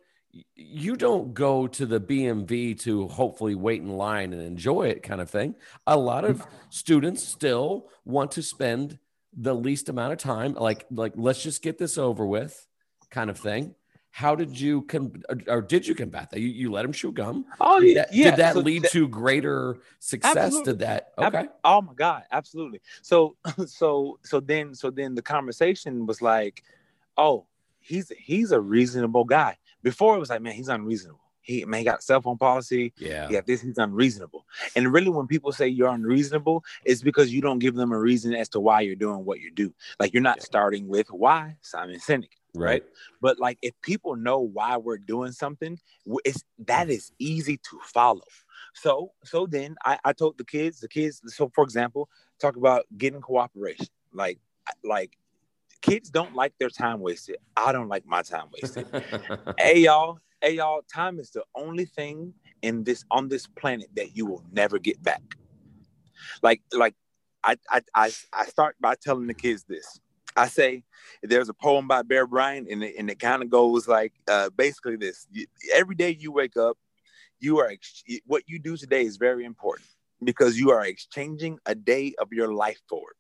you 0.56 0.96
don't 0.96 1.34
go 1.34 1.66
to 1.66 1.84
the 1.84 2.00
BMV 2.00 2.80
to 2.80 3.06
hopefully 3.08 3.54
wait 3.54 3.82
in 3.82 3.90
line 3.90 4.32
and 4.32 4.40
enjoy 4.40 4.84
it 4.84 5.02
kind 5.02 5.20
of 5.20 5.28
thing. 5.28 5.54
A 5.86 5.96
lot 5.96 6.24
of 6.24 6.46
students 6.70 7.22
still 7.22 7.88
want 8.04 8.32
to 8.32 8.42
spend 8.42 8.98
the 9.36 9.54
least 9.54 9.88
amount 9.88 10.12
of 10.12 10.18
time 10.18 10.54
like 10.54 10.86
like 10.90 11.12
let's 11.16 11.42
just 11.42 11.62
get 11.62 11.78
this 11.78 11.96
over 11.96 12.26
with 12.26 12.66
kind 13.10 13.30
of 13.30 13.38
thing 13.38 13.74
how 14.14 14.34
did 14.34 14.60
you 14.60 14.82
com- 14.82 15.22
or 15.48 15.62
did 15.62 15.86
you 15.86 15.94
combat 15.94 16.30
that? 16.30 16.38
You, 16.38 16.48
you 16.48 16.70
let 16.70 16.84
him 16.84 16.92
chew 16.92 17.12
gum. 17.12 17.46
Oh 17.60 17.80
yeah. 17.80 17.94
Did 17.94 17.96
that, 17.96 18.12
Did 18.12 18.36
that 18.36 18.54
so 18.54 18.60
lead 18.60 18.84
to 18.90 19.08
greater 19.08 19.78
success? 20.00 20.36
Absolutely. 20.36 20.72
Did 20.74 20.78
that? 20.80 21.12
Okay. 21.18 21.46
oh 21.64 21.80
my 21.80 21.94
God, 21.94 22.22
absolutely. 22.30 22.80
So 23.00 23.36
so 23.66 24.18
so 24.22 24.38
then 24.40 24.74
so 24.74 24.90
then 24.90 25.14
the 25.14 25.22
conversation 25.22 26.04
was 26.06 26.20
like, 26.20 26.62
oh, 27.16 27.46
he's 27.80 28.12
he's 28.18 28.52
a 28.52 28.60
reasonable 28.60 29.24
guy. 29.24 29.56
Before 29.82 30.14
it 30.14 30.18
was 30.18 30.28
like, 30.30 30.42
man, 30.42 30.52
he's 30.54 30.68
unreasonable. 30.68 31.18
he 31.40 31.64
man 31.64 31.78
he 31.80 31.84
got 31.84 32.02
cell 32.02 32.20
phone 32.20 32.36
policy. 32.36 32.92
Yeah. 32.98 33.30
Got 33.30 33.46
this. 33.46 33.62
He's 33.62 33.78
unreasonable. 33.78 34.44
And 34.76 34.92
really, 34.92 35.08
when 35.08 35.26
people 35.26 35.52
say 35.52 35.68
you're 35.68 35.88
unreasonable, 35.88 36.64
it's 36.84 37.02
because 37.02 37.32
you 37.32 37.40
don't 37.40 37.60
give 37.60 37.74
them 37.74 37.92
a 37.92 37.98
reason 37.98 38.34
as 38.34 38.50
to 38.50 38.60
why 38.60 38.82
you're 38.82 38.94
doing 38.94 39.24
what 39.24 39.40
you 39.40 39.50
do. 39.50 39.72
Like 39.98 40.12
you're 40.12 40.22
not 40.22 40.36
Yeah. 40.36 40.44
starting 40.44 40.86
with 40.86 41.10
why 41.10 41.56
Simon 41.62 41.96
Sinek. 41.98 42.28
Right. 42.54 42.84
But 43.20 43.38
like 43.38 43.58
if 43.62 43.72
people 43.82 44.16
know 44.16 44.40
why 44.40 44.76
we're 44.76 44.98
doing 44.98 45.32
something, 45.32 45.78
it's 46.24 46.44
that 46.66 46.90
is 46.90 47.12
easy 47.18 47.56
to 47.56 47.78
follow. 47.82 48.22
So 48.74 49.12
so 49.24 49.46
then 49.46 49.76
I, 49.84 49.98
I 50.04 50.12
told 50.12 50.38
the 50.38 50.44
kids, 50.44 50.80
the 50.80 50.88
kids, 50.88 51.22
so 51.26 51.50
for 51.54 51.64
example, 51.64 52.08
talk 52.38 52.56
about 52.56 52.84
getting 52.96 53.20
cooperation. 53.20 53.86
Like 54.12 54.38
like 54.84 55.16
kids 55.80 56.10
don't 56.10 56.34
like 56.34 56.52
their 56.58 56.68
time 56.68 57.00
wasted. 57.00 57.36
I 57.56 57.72
don't 57.72 57.88
like 57.88 58.04
my 58.06 58.22
time 58.22 58.48
wasted. 58.52 58.86
hey 59.58 59.80
y'all, 59.80 60.18
hey 60.42 60.56
y'all, 60.56 60.82
time 60.92 61.18
is 61.18 61.30
the 61.30 61.44
only 61.54 61.86
thing 61.86 62.34
in 62.60 62.84
this 62.84 63.04
on 63.10 63.28
this 63.28 63.46
planet 63.46 63.88
that 63.96 64.16
you 64.16 64.26
will 64.26 64.44
never 64.52 64.78
get 64.78 65.02
back. 65.02 65.22
Like 66.42 66.60
like 66.72 66.94
I 67.42 67.56
I 67.70 67.80
I, 67.94 68.12
I 68.32 68.44
start 68.44 68.76
by 68.80 68.94
telling 69.00 69.26
the 69.26 69.34
kids 69.34 69.64
this. 69.64 70.00
I 70.36 70.48
say 70.48 70.84
there's 71.22 71.48
a 71.48 71.54
poem 71.54 71.86
by 71.88 72.02
Bear 72.02 72.26
Bryant, 72.26 72.68
and 72.70 72.82
it, 72.82 72.94
and 72.98 73.10
it 73.10 73.18
kind 73.18 73.42
of 73.42 73.50
goes 73.50 73.86
like 73.86 74.12
uh, 74.28 74.50
basically 74.50 74.96
this: 74.96 75.26
every 75.74 75.94
day 75.94 76.16
you 76.18 76.32
wake 76.32 76.56
up, 76.56 76.78
you 77.40 77.58
are 77.58 77.68
ex- 77.68 78.04
what 78.26 78.44
you 78.46 78.58
do 78.58 78.76
today 78.76 79.02
is 79.02 79.16
very 79.16 79.44
important 79.44 79.88
because 80.24 80.58
you 80.58 80.70
are 80.70 80.84
exchanging 80.84 81.58
a 81.66 81.74
day 81.74 82.14
of 82.18 82.32
your 82.32 82.54
life 82.54 82.80
for 82.88 83.10
it. 83.10 83.16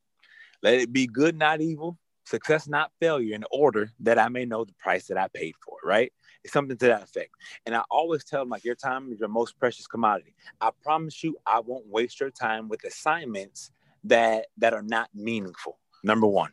Let 0.62 0.74
it 0.74 0.92
be 0.92 1.06
good, 1.06 1.36
not 1.36 1.60
evil, 1.60 1.98
success, 2.24 2.68
not 2.68 2.92
failure, 3.00 3.34
in 3.34 3.44
order 3.50 3.90
that 4.00 4.18
I 4.18 4.28
may 4.28 4.44
know 4.44 4.64
the 4.64 4.74
price 4.74 5.06
that 5.08 5.18
I 5.18 5.28
paid 5.28 5.54
for 5.64 5.78
it. 5.82 5.86
Right? 5.86 6.12
It's 6.44 6.52
something 6.52 6.76
to 6.76 6.86
that 6.86 7.02
effect. 7.02 7.30
And 7.66 7.74
I 7.74 7.82
always 7.90 8.24
tell 8.24 8.40
them 8.40 8.48
like 8.48 8.64
your 8.64 8.74
time 8.74 9.12
is 9.12 9.20
your 9.20 9.28
most 9.28 9.58
precious 9.58 9.86
commodity. 9.86 10.34
I 10.60 10.70
promise 10.82 11.22
you, 11.22 11.36
I 11.46 11.60
won't 11.60 11.86
waste 11.86 12.20
your 12.20 12.30
time 12.30 12.68
with 12.68 12.84
assignments 12.84 13.70
that 14.04 14.46
that 14.58 14.72
are 14.72 14.82
not 14.82 15.10
meaningful. 15.14 15.78
Number 16.04 16.26
one. 16.26 16.52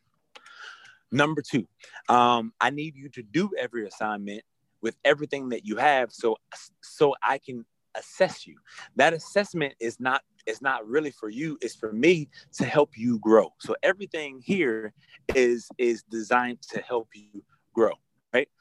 Number 1.11 1.41
two, 1.41 1.67
um, 2.07 2.53
I 2.59 2.69
need 2.69 2.95
you 2.95 3.09
to 3.09 3.23
do 3.23 3.49
every 3.57 3.87
assignment 3.87 4.43
with 4.81 4.95
everything 5.03 5.49
that 5.49 5.65
you 5.65 5.77
have, 5.77 6.11
so 6.11 6.37
so 6.81 7.15
I 7.23 7.39
can 7.39 7.65
assess 7.95 8.45
you. 8.45 8.55
That 8.95 9.13
assessment 9.13 9.73
is 9.79 9.99
not 9.99 10.21
is 10.45 10.61
not 10.61 10.87
really 10.87 11.11
for 11.11 11.29
you; 11.29 11.57
it's 11.61 11.75
for 11.75 11.91
me 11.91 12.29
to 12.53 12.65
help 12.65 12.97
you 12.97 13.19
grow. 13.19 13.53
So 13.59 13.75
everything 13.83 14.41
here 14.43 14.93
is 15.35 15.67
is 15.77 16.03
designed 16.03 16.61
to 16.73 16.81
help 16.81 17.09
you 17.13 17.43
grow. 17.73 17.93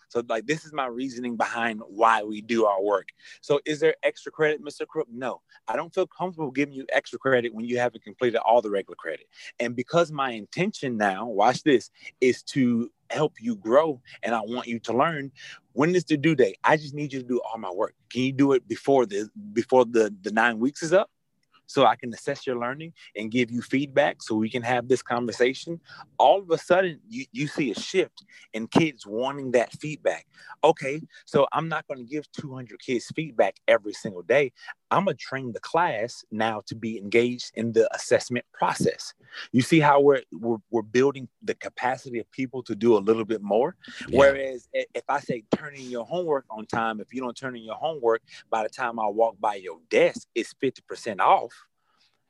So 0.09 0.23
like 0.29 0.47
this 0.47 0.65
is 0.65 0.73
my 0.73 0.87
reasoning 0.87 1.37
behind 1.37 1.81
why 1.87 2.23
we 2.23 2.41
do 2.41 2.65
our 2.67 2.83
work. 2.83 3.09
So 3.41 3.61
is 3.65 3.81
there 3.81 3.95
extra 4.03 4.33
credit, 4.33 4.63
Mr. 4.65 4.87
Crook? 4.87 5.09
No. 5.13 5.43
I 5.67 5.77
don't 5.77 5.95
feel 5.95 6.07
comfortable 6.07 6.51
giving 6.51 6.75
you 6.75 6.87
extra 6.93 7.19
credit 7.19 7.55
when 7.55 7.65
you 7.65 7.79
haven't 7.79 8.05
completed 8.05 8.39
all 8.39 8.63
the 8.63 8.71
regular 8.71 8.97
credit. 8.97 9.27
And 9.61 9.77
because 9.77 10.11
my 10.11 10.33
intention 10.33 10.97
now, 10.97 11.27
watch 11.27 11.63
this, 11.63 11.91
is 12.21 12.43
to 12.45 12.91
help 13.11 13.35
you 13.41 13.57
grow 13.57 14.01
and 14.23 14.35
I 14.35 14.41
want 14.41 14.67
you 14.67 14.79
to 14.81 14.93
learn. 14.93 15.33
When 15.73 15.95
is 15.95 16.05
the 16.05 16.17
due 16.17 16.35
date? 16.35 16.59
I 16.65 16.77
just 16.77 16.95
need 16.95 17.13
you 17.13 17.21
to 17.21 17.27
do 17.27 17.41
all 17.41 17.59
my 17.59 17.71
work. 17.71 17.95
Can 18.11 18.23
you 18.23 18.33
do 18.33 18.53
it 18.53 18.67
before 18.67 19.07
the 19.07 19.31
before 19.53 19.85
the, 19.85 20.15
the 20.23 20.33
nine 20.33 20.59
weeks 20.59 20.83
is 20.83 20.93
up? 20.93 21.11
So 21.69 21.87
I 21.87 21.95
can 21.95 22.13
assess 22.13 22.47
your 22.47 22.59
learning 22.59 22.95
and 23.15 23.31
give 23.31 23.51
you 23.53 23.63
feedback 23.63 24.23
so 24.23 24.35
we 24.35 24.51
can 24.51 24.63
have 24.63 24.89
this 24.89 25.03
conversation. 25.03 25.81
All 26.19 26.41
of 26.41 26.51
a 26.51 26.59
sudden 26.59 26.99
you, 27.09 27.27
you 27.31 27.47
see 27.47 27.71
a 27.71 27.79
shift 27.79 28.25
in 28.53 28.67
kids 28.67 29.07
wanting 29.07 29.53
that 29.53 29.73
feedback. 29.73 30.27
Okay, 30.65 31.01
so 31.27 31.47
I'm 31.53 31.69
not 31.69 31.87
going 31.87 31.99
to 31.99 32.11
give 32.11 32.31
200 32.33 32.81
kids 32.81 33.07
feedback 33.15 33.57
every 33.69 33.93
single 33.93 34.23
day. 34.23 34.53
I'm 34.91 35.05
going 35.05 35.17
to 35.17 35.23
train 35.23 35.53
the 35.53 35.61
class 35.61 36.25
now 36.31 36.63
to 36.67 36.75
be 36.75 36.99
engaged 36.99 37.53
in 37.55 37.73
the 37.73 37.95
assessment 37.95 38.47
process. 38.53 39.13
You 39.53 39.61
see 39.61 39.81
how 39.81 40.01
we're, 40.01 40.23
we're, 40.33 40.57
we're 40.71 40.83
building 40.83 41.29
the 41.43 41.55
capacity 41.55 42.19
of 42.19 42.31
people 42.31 42.63
to 42.65 42.75
do 42.75 42.97
a 42.97 42.99
little 42.99 43.25
bit 43.25 43.43
more? 43.43 43.77
Yeah. 44.09 44.19
Whereas 44.19 44.69
if 44.73 45.05
I 45.09 45.21
say 45.21 45.45
turn 45.55 45.75
in 45.75 45.91
your 45.91 46.07
homework 46.07 46.47
on 46.51 46.67
time, 46.67 47.01
if 47.01 47.13
you 47.13 47.21
don't 47.21 47.37
turn 47.37 47.57
in 47.57 47.63
your 47.63 47.75
homework, 47.75 48.23
by 48.51 48.63
the 48.63 48.69
time 48.69 48.99
I 48.99 49.07
walk 49.07 49.37
by 49.39 49.57
your 49.57 49.79
desk, 49.91 50.27
it's 50.35 50.55
50% 50.55 51.21
off. 51.21 51.53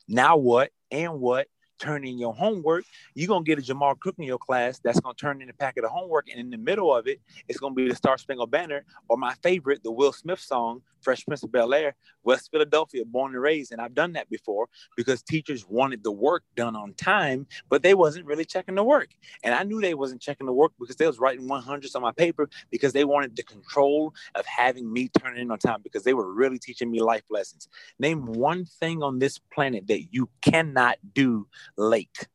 Now 0.09 0.37
what? 0.37 0.71
And 0.91 1.21
what? 1.21 1.49
Turn 1.79 2.05
in 2.05 2.19
your 2.19 2.35
homework. 2.35 2.85
You're 3.15 3.29
gonna 3.29 3.45
get 3.45 3.59
a 3.59 3.63
Jamal 3.63 3.95
Crook 3.95 4.17
in 4.19 4.25
your 4.25 4.39
class 4.39 4.81
that's 4.83 4.99
gonna 4.99 5.15
turn 5.15 5.41
in 5.41 5.49
a 5.49 5.53
packet 5.53 5.85
of 5.85 5.91
homework, 5.91 6.29
and 6.29 6.41
in 6.41 6.51
the 6.51 6.59
middle 6.59 6.93
of 6.93 7.07
it, 7.07 7.21
it's 7.47 7.61
gonna 7.61 7.75
be 7.75 7.89
the 7.89 7.95
Star 7.95 8.19
Spangled 8.19 8.51
Banner 8.51 8.85
or 9.09 9.17
my 9.17 9.35
favorite, 9.43 9.85
the 9.85 9.93
Will 9.93 10.13
Smith 10.13 10.41
song, 10.41 10.83
Fresh 11.01 11.25
Prince 11.27 11.43
of 11.43 11.53
Bel 11.53 11.75
Air, 11.75 11.95
West 12.23 12.51
Philadelphia, 12.51 13.05
born 13.05 13.33
and 13.33 13.43
raised. 13.43 13.73
And 13.73 13.81
I've 13.81 13.95
done 13.95 14.13
that 14.13 14.29
before 14.31 14.69
because 14.97 15.23
teachers 15.23 15.67
wanted 15.69 16.03
the 16.05 16.13
work 16.13 16.45
done 16.57 16.77
on 16.77 16.95
time, 16.95 17.47
but 17.69 17.83
they 17.83 17.95
wasn't 17.95 18.27
really 18.27 18.45
checking 18.45 18.75
the 18.75 18.85
work. 18.85 19.11
And 19.43 19.55
I 19.55 19.63
knew 19.63 19.81
they 19.81 19.95
wasn't 19.95 20.21
checking 20.21 20.47
the 20.47 20.53
work 20.53 20.73
because 20.79 20.97
they 20.97 21.07
was 21.07 21.19
writing 21.19 21.49
100s 21.49 21.95
on 21.95 22.03
my 22.03 22.13
paper 22.13 22.49
because 22.71 22.93
they 22.93 23.05
wanted 23.05 23.37
the 23.37 23.43
control 23.43 24.15
of 24.35 24.45
having 24.47 24.93
me 24.93 25.09
turn 25.09 25.37
it 25.37 25.41
in 25.41 25.51
on 25.51 25.59
time 25.59 25.81
because 25.83 26.05
they 26.05 26.15
were 26.15 26.33
really 26.33 26.59
teaching 26.59 26.91
me 26.91 27.01
life 27.01 27.25
lessons. 27.31 27.69
Name 27.99 28.27
one 28.27 28.65
thing 28.65 29.03
on 29.03 29.19
this 29.19 29.39
planet 29.39 29.87
that 29.89 30.13
you 30.13 30.29
cannot 30.43 30.99
do 31.15 31.47
late. 31.77 32.29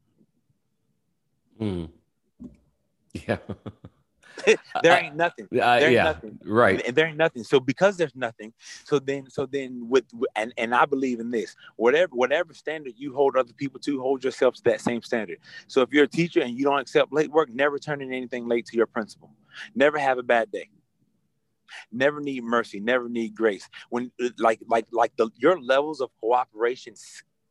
Hmm. 1.57 1.85
Yeah. 3.27 3.37
There 4.83 4.97
ain't 4.97 5.15
nothing. 5.15 5.47
Uh, 5.63 5.79
There 5.79 5.87
ain't 5.87 5.93
yeah. 5.93 6.03
nothing. 6.03 6.39
Right. 6.43 6.85
And 6.85 6.95
there 6.95 7.07
ain't 7.07 7.17
nothing. 7.17 7.43
So 7.43 7.59
because 7.59 7.97
there's 7.97 8.15
nothing, 8.15 8.53
so 8.83 8.99
then 8.99 9.29
so 9.29 9.45
then 9.45 9.87
with 9.89 10.05
and 10.35 10.53
and 10.57 10.73
I 10.75 10.85
believe 10.85 11.19
in 11.19 11.31
this. 11.31 11.55
Whatever 11.75 12.15
whatever 12.15 12.53
standard 12.53 12.93
you 12.97 13.13
hold 13.13 13.37
other 13.37 13.53
people 13.53 13.79
to, 13.81 14.01
hold 14.01 14.23
yourself 14.23 14.55
to 14.55 14.63
that 14.63 14.81
same 14.81 15.01
standard. 15.01 15.39
So 15.67 15.81
if 15.81 15.91
you're 15.91 16.05
a 16.05 16.07
teacher 16.07 16.41
and 16.41 16.57
you 16.57 16.63
don't 16.65 16.79
accept 16.79 17.13
late 17.13 17.31
work, 17.31 17.49
never 17.49 17.79
turn 17.79 18.01
in 18.01 18.11
anything 18.13 18.47
late 18.47 18.65
to 18.67 18.77
your 18.77 18.87
principal. 18.87 19.31
Never 19.75 19.97
have 19.97 20.17
a 20.17 20.23
bad 20.23 20.51
day. 20.51 20.69
Never 21.91 22.19
need 22.19 22.43
mercy. 22.43 22.79
Never 22.79 23.09
need 23.09 23.35
grace. 23.35 23.69
When 23.89 24.11
like 24.37 24.59
like 24.67 24.87
like 24.91 25.15
the 25.17 25.29
your 25.37 25.61
levels 25.61 26.01
of 26.01 26.09
cooperation 26.19 26.95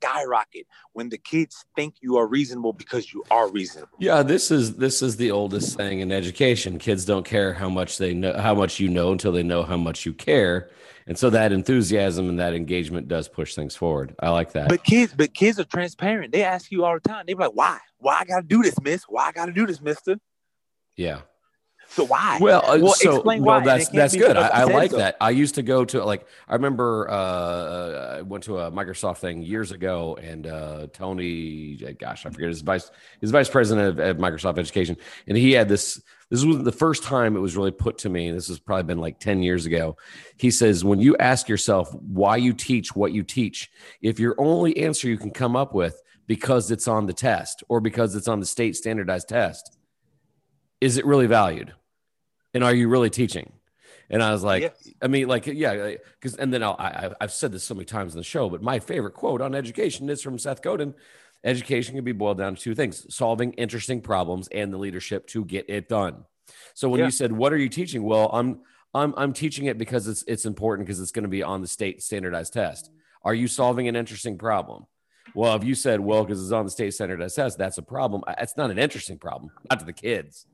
skyrocket 0.02 0.66
when 0.92 1.09
the 1.09 1.18
kids 1.18 1.64
think 1.76 1.94
you 2.00 2.16
are 2.16 2.26
reasonable 2.26 2.73
because 2.73 3.12
you 3.12 3.25
are 3.30 3.50
reasonable. 3.50 3.97
Yeah, 3.99 4.23
this 4.23 4.50
is 4.50 4.76
this 4.76 5.02
is 5.02 5.16
the 5.16 5.30
oldest 5.30 5.76
thing 5.76 6.00
in 6.00 6.12
education. 6.12 6.78
Kids 6.78 7.04
don't 7.04 7.25
care 7.25 7.52
how 7.52 7.68
much 7.68 7.99
they 7.99 8.14
know 8.14 8.35
how 8.38 8.54
much 8.54 8.80
you 8.80 8.88
know 8.88 9.12
until 9.12 9.32
they 9.32 9.42
know 9.42 9.62
how 9.62 9.76
much 9.76 10.04
you 10.06 10.12
care. 10.12 10.71
And 11.06 11.18
so 11.18 11.30
that 11.30 11.52
enthusiasm 11.52 12.28
and 12.28 12.38
that 12.38 12.54
engagement 12.54 13.09
does 13.09 13.26
push 13.28 13.56
things 13.56 13.75
forward. 13.75 14.14
I 14.21 14.30
like 14.30 14.52
that. 14.52 14.68
But 14.68 14.85
kids, 14.85 15.12
but 15.16 15.35
kids 15.35 15.59
are 15.59 15.64
transparent. 15.64 16.32
They 16.32 16.44
ask 16.44 16.71
you 16.71 16.85
all 16.85 16.94
the 16.94 17.00
time. 17.00 17.25
They're 17.26 17.37
like, 17.37 17.54
"Why? 17.54 17.78
Why 17.99 18.18
I 18.21 18.25
gotta 18.25 18.47
do 18.47 18.62
this, 18.62 18.80
Miss? 18.80 19.04
Why 19.09 19.26
I 19.28 19.32
gotta 19.32 19.52
do 19.52 19.66
this, 19.66 19.80
Mister? 19.80 20.16
yeah. 20.97 21.23
So 21.92 22.04
why? 22.06 22.38
Well, 22.40 22.64
uh, 22.64 22.78
Well, 22.78 22.94
so 22.94 23.16
explain 23.16 23.42
why, 23.42 23.58
and 23.58 23.66
that's 23.66 23.88
that's 23.90 24.16
good. 24.16 24.37
I, 24.37 24.49
I 24.49 24.64
like 24.64 24.92
so. 24.92 24.96
that. 24.96 25.16
I 25.20 25.28
used 25.30 25.56
to 25.56 25.62
go 25.62 25.84
to 25.84 26.02
like 26.04 26.26
I 26.49 26.54
remember 26.54 27.08
uh, 27.11 28.16
I 28.18 28.22
went 28.22 28.44
to 28.44 28.61
a 28.61 28.72
Microsoft 28.72 29.18
thing 29.18 29.42
years 29.42 29.72
ago, 29.72 30.16
and 30.20 30.46
uh, 30.46 30.87
Tony, 30.94 31.76
gosh, 31.99 32.25
I 32.25 32.30
forget 32.30 32.49
his 32.49 32.62
vice 32.62 32.90
his 33.20 33.30
vice 33.30 33.50
president 33.50 33.88
of, 33.88 33.99
of 33.99 34.16
Microsoft 34.16 34.58
Education, 34.58 34.96
and 35.26 35.37
he 35.37 35.52
had 35.52 35.68
this. 35.68 36.00
This 36.30 36.46
was 36.46 36.62
the 36.62 36.72
first 36.72 37.02
time 37.02 37.37
it 37.37 37.40
was 37.40 37.58
really 37.58 37.72
put 37.72 37.99
to 37.99 38.08
me. 38.08 38.30
This 38.30 38.49
has 38.49 38.58
probably 38.58 38.84
been 38.84 38.99
like 38.99 39.20
ten 39.20 39.42
years 39.42 39.66
ago. 39.66 39.99
He 40.38 40.50
says, 40.50 40.82
when 40.82 40.99
you 40.99 41.14
ask 41.18 41.46
yourself 41.46 41.94
why 41.94 42.37
you 42.38 42.54
teach 42.54 42.96
what 42.96 43.12
you 43.12 43.22
teach, 43.22 43.70
if 44.00 44.18
your 44.18 44.34
only 44.38 44.78
answer 44.78 45.08
you 45.08 45.18
can 45.18 45.30
come 45.30 45.56
up 45.56 45.75
with 45.75 46.00
because 46.26 46.70
it's 46.70 46.88
on 46.88 47.04
the 47.04 47.12
test 47.12 47.62
or 47.68 47.80
because 47.80 48.14
it's 48.14 48.28
on 48.28 48.40
the 48.40 48.46
state 48.46 48.76
standardized 48.76 49.28
test, 49.28 49.76
is 50.80 50.96
it 50.96 51.04
really 51.04 51.26
valued? 51.26 51.75
And 52.54 52.62
are 52.64 52.75
you 52.75 52.88
really 52.88 53.11
teaching? 53.11 53.52
And 54.11 54.23
I 54.23 54.32
was 54.32 54.42
like, 54.42 54.62
Yes. 54.62 54.88
I 55.00 55.06
mean, 55.09 55.28
like, 55.28 55.47
yeah, 55.47 55.94
because, 56.21 56.37
and 56.37 56.52
then 56.52 56.62
I'll, 56.62 56.76
I, 56.78 56.87
I- 56.88 57.14
I've 57.23 57.32
said 57.32 57.52
this 57.52 57.64
so 57.64 57.75
many 57.75 57.85
times 57.87 58.12
in 58.14 58.18
the 58.18 58.25
show, 58.25 58.50
but 58.50 58.62
my 58.62 58.78
favorite 58.78 59.14
quote 59.14 59.40
on 59.40 59.54
education 59.54 60.11
is 60.11 60.21
from 60.23 60.38
Seth 60.38 60.61
Godin. 60.62 60.94
Education 61.44 61.94
can 61.94 62.04
be 62.04 62.12
boiled 62.12 62.38
down 62.38 62.54
to 62.54 62.61
two 62.61 62.75
things: 62.75 63.06
solving 63.14 63.52
interesting 63.54 64.00
problems 64.00 64.49
and 64.52 64.73
the 64.73 64.78
leadership 64.78 65.26
to 65.28 65.44
get 65.44 65.68
it 65.68 65.88
done. 65.88 66.25
So 66.75 66.88
when 66.88 67.00
Yeah. 67.00 67.06
you 67.06 67.11
said, 67.11 67.32
"What 67.32 67.52
are 67.52 67.56
you 67.56 67.68
teaching?" 67.68 68.04
Well, 68.04 68.30
I'm 68.32 68.61
I'm 68.94 69.12
I'm 69.16 69.32
teaching 69.32 69.64
it 69.66 69.76
because 69.78 70.06
it's 70.06 70.23
it's 70.28 70.44
important 70.44 70.87
because 70.87 71.00
it's 71.00 71.11
going 71.11 71.25
to 71.25 71.28
be 71.28 71.42
on 71.42 71.61
the 71.61 71.66
state 71.66 72.02
standardized 72.02 72.52
test. 72.52 72.90
Are 73.25 73.35
you 73.35 73.49
solving 73.49 73.88
an 73.88 73.97
interesting 73.97 74.38
problem? 74.38 74.87
Well, 75.35 75.56
if 75.56 75.64
you 75.64 75.75
said, 75.75 75.99
"Well, 75.99 76.23
because 76.25 76.40
it's 76.42 76.52
on 76.52 76.64
the 76.64 76.71
state 76.71 76.94
standardized 76.94 77.35
test," 77.35 77.59
that's 77.59 77.78
a 77.78 77.82
problem. 77.82 78.23
That's 78.26 78.56
not 78.56 78.71
an 78.71 78.78
interesting 78.78 79.18
problem, 79.18 79.50
not 79.68 79.80
to 79.80 79.85
the 79.87 79.92
kids. 79.92 80.47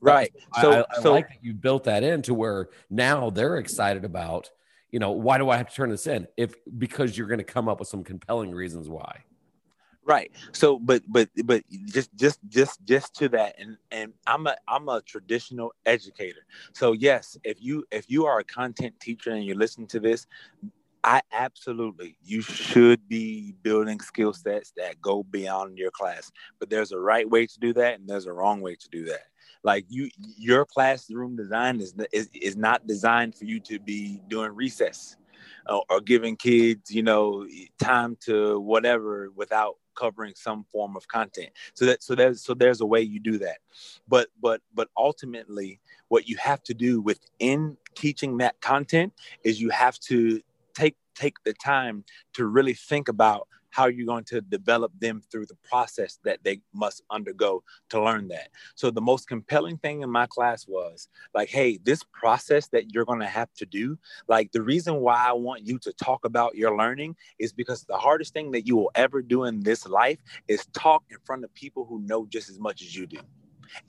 Right. 0.00 0.32
So, 0.60 0.72
I, 0.72 0.98
I 0.98 1.02
so 1.02 1.12
like 1.12 1.28
that 1.28 1.38
you 1.42 1.54
built 1.54 1.84
that 1.84 2.02
into 2.02 2.34
where 2.34 2.68
now 2.90 3.30
they're 3.30 3.56
excited 3.56 4.04
about, 4.04 4.50
you 4.90 4.98
know, 4.98 5.12
why 5.12 5.38
do 5.38 5.50
I 5.50 5.56
have 5.56 5.68
to 5.68 5.74
turn 5.74 5.90
this 5.90 6.06
in? 6.06 6.26
If 6.36 6.54
because 6.78 7.16
you're 7.16 7.28
going 7.28 7.38
to 7.38 7.44
come 7.44 7.68
up 7.68 7.78
with 7.78 7.88
some 7.88 8.04
compelling 8.04 8.52
reasons 8.52 8.88
why. 8.88 9.24
Right. 10.08 10.32
So, 10.52 10.78
but 10.78 11.02
but 11.06 11.28
but 11.44 11.62
just 11.84 12.14
just 12.16 12.40
just 12.48 12.82
just 12.86 13.14
to 13.16 13.28
that, 13.28 13.56
and 13.58 13.76
and 13.90 14.14
I'm 14.26 14.46
a 14.46 14.56
I'm 14.66 14.88
a 14.88 15.02
traditional 15.02 15.74
educator. 15.84 16.46
So 16.72 16.92
yes, 16.92 17.36
if 17.44 17.58
you 17.60 17.84
if 17.90 18.06
you 18.08 18.24
are 18.24 18.38
a 18.38 18.44
content 18.44 18.98
teacher 19.00 19.32
and 19.32 19.44
you're 19.44 19.54
listening 19.54 19.86
to 19.88 20.00
this, 20.00 20.26
I 21.04 21.20
absolutely 21.30 22.16
you 22.24 22.40
should 22.40 23.06
be 23.06 23.54
building 23.62 24.00
skill 24.00 24.32
sets 24.32 24.72
that 24.78 24.98
go 25.02 25.24
beyond 25.24 25.76
your 25.76 25.90
class. 25.90 26.32
But 26.58 26.70
there's 26.70 26.92
a 26.92 26.98
right 26.98 27.28
way 27.28 27.46
to 27.46 27.60
do 27.60 27.74
that, 27.74 28.00
and 28.00 28.08
there's 28.08 28.26
a 28.26 28.32
wrong 28.32 28.62
way 28.62 28.76
to 28.76 28.88
do 28.88 29.04
that. 29.04 29.24
Like 29.62 29.84
you, 29.88 30.10
your 30.36 30.64
classroom 30.64 31.36
design 31.36 31.80
is 31.80 31.94
is, 32.12 32.28
is 32.34 32.56
not 32.56 32.86
designed 32.86 33.34
for 33.34 33.44
you 33.44 33.60
to 33.60 33.78
be 33.78 34.20
doing 34.28 34.54
recess 34.54 35.16
or, 35.68 35.84
or 35.90 36.00
giving 36.00 36.36
kids, 36.36 36.90
you 36.90 37.02
know, 37.02 37.46
time 37.80 38.16
to 38.26 38.60
whatever 38.60 39.30
without 39.34 39.76
covering 39.98 40.32
some 40.36 40.64
form 40.70 40.96
of 40.96 41.08
content. 41.08 41.50
So 41.74 41.86
that 41.86 42.02
so 42.02 42.14
there's 42.14 42.42
so 42.42 42.54
there's 42.54 42.80
a 42.80 42.86
way 42.86 43.00
you 43.00 43.20
do 43.20 43.38
that. 43.38 43.58
But 44.06 44.28
but 44.40 44.60
but 44.74 44.88
ultimately 44.96 45.80
what 46.08 46.28
you 46.28 46.36
have 46.38 46.62
to 46.64 46.74
do 46.74 47.00
within 47.00 47.76
teaching 47.94 48.38
that 48.38 48.60
content 48.60 49.12
is 49.44 49.60
you 49.60 49.70
have 49.70 49.98
to 50.00 50.40
take 50.74 50.96
take 51.14 51.42
the 51.44 51.52
time 51.52 52.04
to 52.34 52.46
really 52.46 52.74
think 52.74 53.08
about 53.08 53.48
how 53.70 53.84
are 53.84 53.90
you're 53.90 54.06
going 54.06 54.24
to 54.24 54.40
develop 54.40 54.92
them 54.98 55.22
through 55.30 55.46
the 55.46 55.56
process 55.68 56.18
that 56.24 56.38
they 56.42 56.60
must 56.72 57.02
undergo 57.10 57.62
to 57.90 58.02
learn 58.02 58.28
that. 58.28 58.48
So 58.74 58.90
the 58.90 59.00
most 59.00 59.28
compelling 59.28 59.78
thing 59.78 60.02
in 60.02 60.10
my 60.10 60.26
class 60.26 60.66
was 60.66 61.08
like, 61.34 61.48
hey, 61.48 61.78
this 61.82 62.02
process 62.12 62.68
that 62.68 62.92
you're 62.92 63.04
going 63.04 63.20
to 63.20 63.26
have 63.26 63.52
to 63.54 63.66
do, 63.66 63.98
like 64.28 64.52
the 64.52 64.62
reason 64.62 64.96
why 64.96 65.16
I 65.28 65.32
want 65.32 65.66
you 65.66 65.78
to 65.80 65.92
talk 65.92 66.24
about 66.24 66.56
your 66.56 66.76
learning 66.76 67.16
is 67.38 67.52
because 67.52 67.84
the 67.84 67.96
hardest 67.96 68.32
thing 68.32 68.50
that 68.52 68.66
you 68.66 68.76
will 68.76 68.90
ever 68.94 69.22
do 69.22 69.44
in 69.44 69.60
this 69.60 69.86
life 69.86 70.18
is 70.48 70.66
talk 70.72 71.04
in 71.10 71.18
front 71.24 71.44
of 71.44 71.54
people 71.54 71.84
who 71.84 72.00
know 72.00 72.26
just 72.26 72.48
as 72.48 72.58
much 72.58 72.82
as 72.82 72.94
you 72.94 73.06
do 73.06 73.18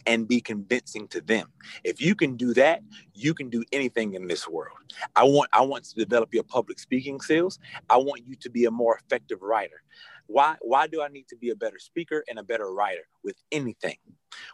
and 0.05 0.27
be 0.27 0.41
convincing 0.41 1.07
to 1.09 1.21
them. 1.21 1.47
If 1.83 2.01
you 2.01 2.15
can 2.15 2.35
do 2.35 2.53
that, 2.55 2.81
you 3.13 3.33
can 3.33 3.49
do 3.49 3.63
anything 3.71 4.13
in 4.13 4.27
this 4.27 4.47
world. 4.47 4.77
I 5.15 5.23
want 5.23 5.49
I 5.53 5.61
want 5.61 5.85
to 5.85 5.95
develop 5.95 6.33
your 6.33 6.43
public 6.43 6.79
speaking 6.79 7.19
skills. 7.21 7.59
I 7.89 7.97
want 7.97 8.25
you 8.25 8.35
to 8.35 8.49
be 8.49 8.65
a 8.65 8.71
more 8.71 8.97
effective 8.97 9.41
writer. 9.41 9.81
Why 10.27 10.55
why 10.61 10.87
do 10.87 11.01
I 11.01 11.07
need 11.07 11.27
to 11.29 11.35
be 11.35 11.49
a 11.49 11.55
better 11.55 11.79
speaker 11.79 12.23
and 12.29 12.39
a 12.39 12.43
better 12.43 12.71
writer 12.71 13.07
with 13.23 13.35
anything? 13.51 13.97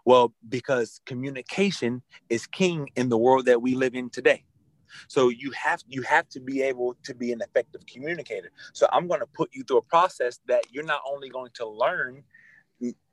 Well, 0.05 0.33
because 0.47 1.01
communication 1.05 2.01
is 2.29 2.47
king 2.47 2.89
in 2.95 3.09
the 3.09 3.17
world 3.17 3.45
that 3.45 3.61
we 3.61 3.75
live 3.75 3.95
in 3.95 4.09
today. 4.09 4.45
So 5.07 5.29
you 5.29 5.51
have 5.51 5.81
you 5.87 6.01
have 6.03 6.29
to 6.29 6.39
be 6.39 6.61
able 6.61 6.95
to 7.03 7.13
be 7.13 7.31
an 7.31 7.41
effective 7.41 7.85
communicator. 7.85 8.51
So 8.73 8.87
I'm 8.91 9.07
going 9.07 9.19
to 9.19 9.27
put 9.27 9.49
you 9.53 9.63
through 9.63 9.77
a 9.77 9.81
process 9.83 10.39
that 10.47 10.63
you're 10.71 10.85
not 10.85 11.01
only 11.07 11.29
going 11.29 11.51
to 11.55 11.67
learn 11.67 12.23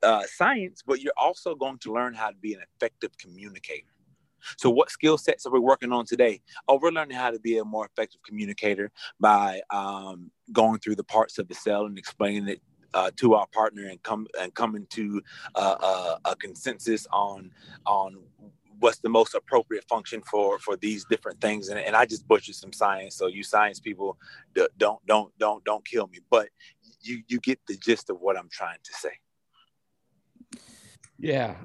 uh, 0.01 0.23
science, 0.27 0.83
but 0.85 1.01
you're 1.01 1.13
also 1.17 1.55
going 1.55 1.77
to 1.79 1.93
learn 1.93 2.13
how 2.13 2.29
to 2.29 2.37
be 2.37 2.53
an 2.53 2.61
effective 2.75 3.17
communicator. 3.17 3.87
So, 4.57 4.69
what 4.69 4.89
skill 4.89 5.17
sets 5.17 5.45
are 5.45 5.51
we 5.51 5.59
working 5.59 5.91
on 5.91 6.05
today? 6.05 6.41
Oh, 6.67 6.79
we're 6.81 6.91
learning 6.91 7.17
how 7.17 7.31
to 7.31 7.39
be 7.39 7.57
a 7.57 7.65
more 7.65 7.85
effective 7.85 8.21
communicator 8.23 8.91
by 9.19 9.61
um, 9.69 10.31
going 10.51 10.79
through 10.79 10.95
the 10.95 11.03
parts 11.03 11.37
of 11.37 11.47
the 11.47 11.55
cell 11.55 11.85
and 11.85 11.97
explaining 11.97 12.47
it 12.47 12.61
uh, 12.93 13.11
to 13.17 13.33
our 13.35 13.47
partner 13.47 13.87
and 13.87 14.01
come 14.03 14.27
and 14.39 14.53
coming 14.53 14.85
to 14.91 15.21
uh, 15.55 16.17
a, 16.25 16.31
a 16.31 16.35
consensus 16.35 17.07
on 17.11 17.51
on 17.85 18.17
what's 18.79 18.99
the 18.99 19.09
most 19.09 19.33
appropriate 19.33 19.85
function 19.87 20.21
for 20.29 20.59
for 20.59 20.75
these 20.77 21.05
different 21.09 21.39
things 21.39 21.69
and, 21.69 21.79
and 21.79 21.95
i 21.95 22.05
just 22.05 22.27
butchered 22.27 22.55
some 22.55 22.73
science 22.73 23.15
so 23.15 23.27
you 23.27 23.43
science 23.43 23.79
people 23.79 24.17
don't 24.77 25.05
don't 25.05 25.37
don't 25.37 25.63
don't 25.63 25.85
kill 25.85 26.07
me 26.07 26.19
but 26.29 26.49
you 27.01 27.23
you 27.27 27.39
get 27.39 27.59
the 27.67 27.77
gist 27.77 28.09
of 28.09 28.19
what 28.19 28.37
i'm 28.37 28.49
trying 28.51 28.77
to 28.83 28.93
say 28.93 29.11
yeah, 31.23 31.55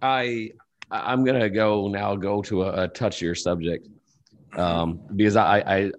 I, 0.00 0.52
I 0.90 1.12
am 1.12 1.24
gonna 1.24 1.50
go 1.50 1.88
now. 1.88 2.14
Go 2.14 2.42
to 2.42 2.62
a, 2.62 2.84
a 2.84 2.88
touchier 2.88 3.36
subject 3.36 3.88
um, 4.56 5.00
because 5.16 5.34
I, 5.34 5.58
I, 5.58 5.90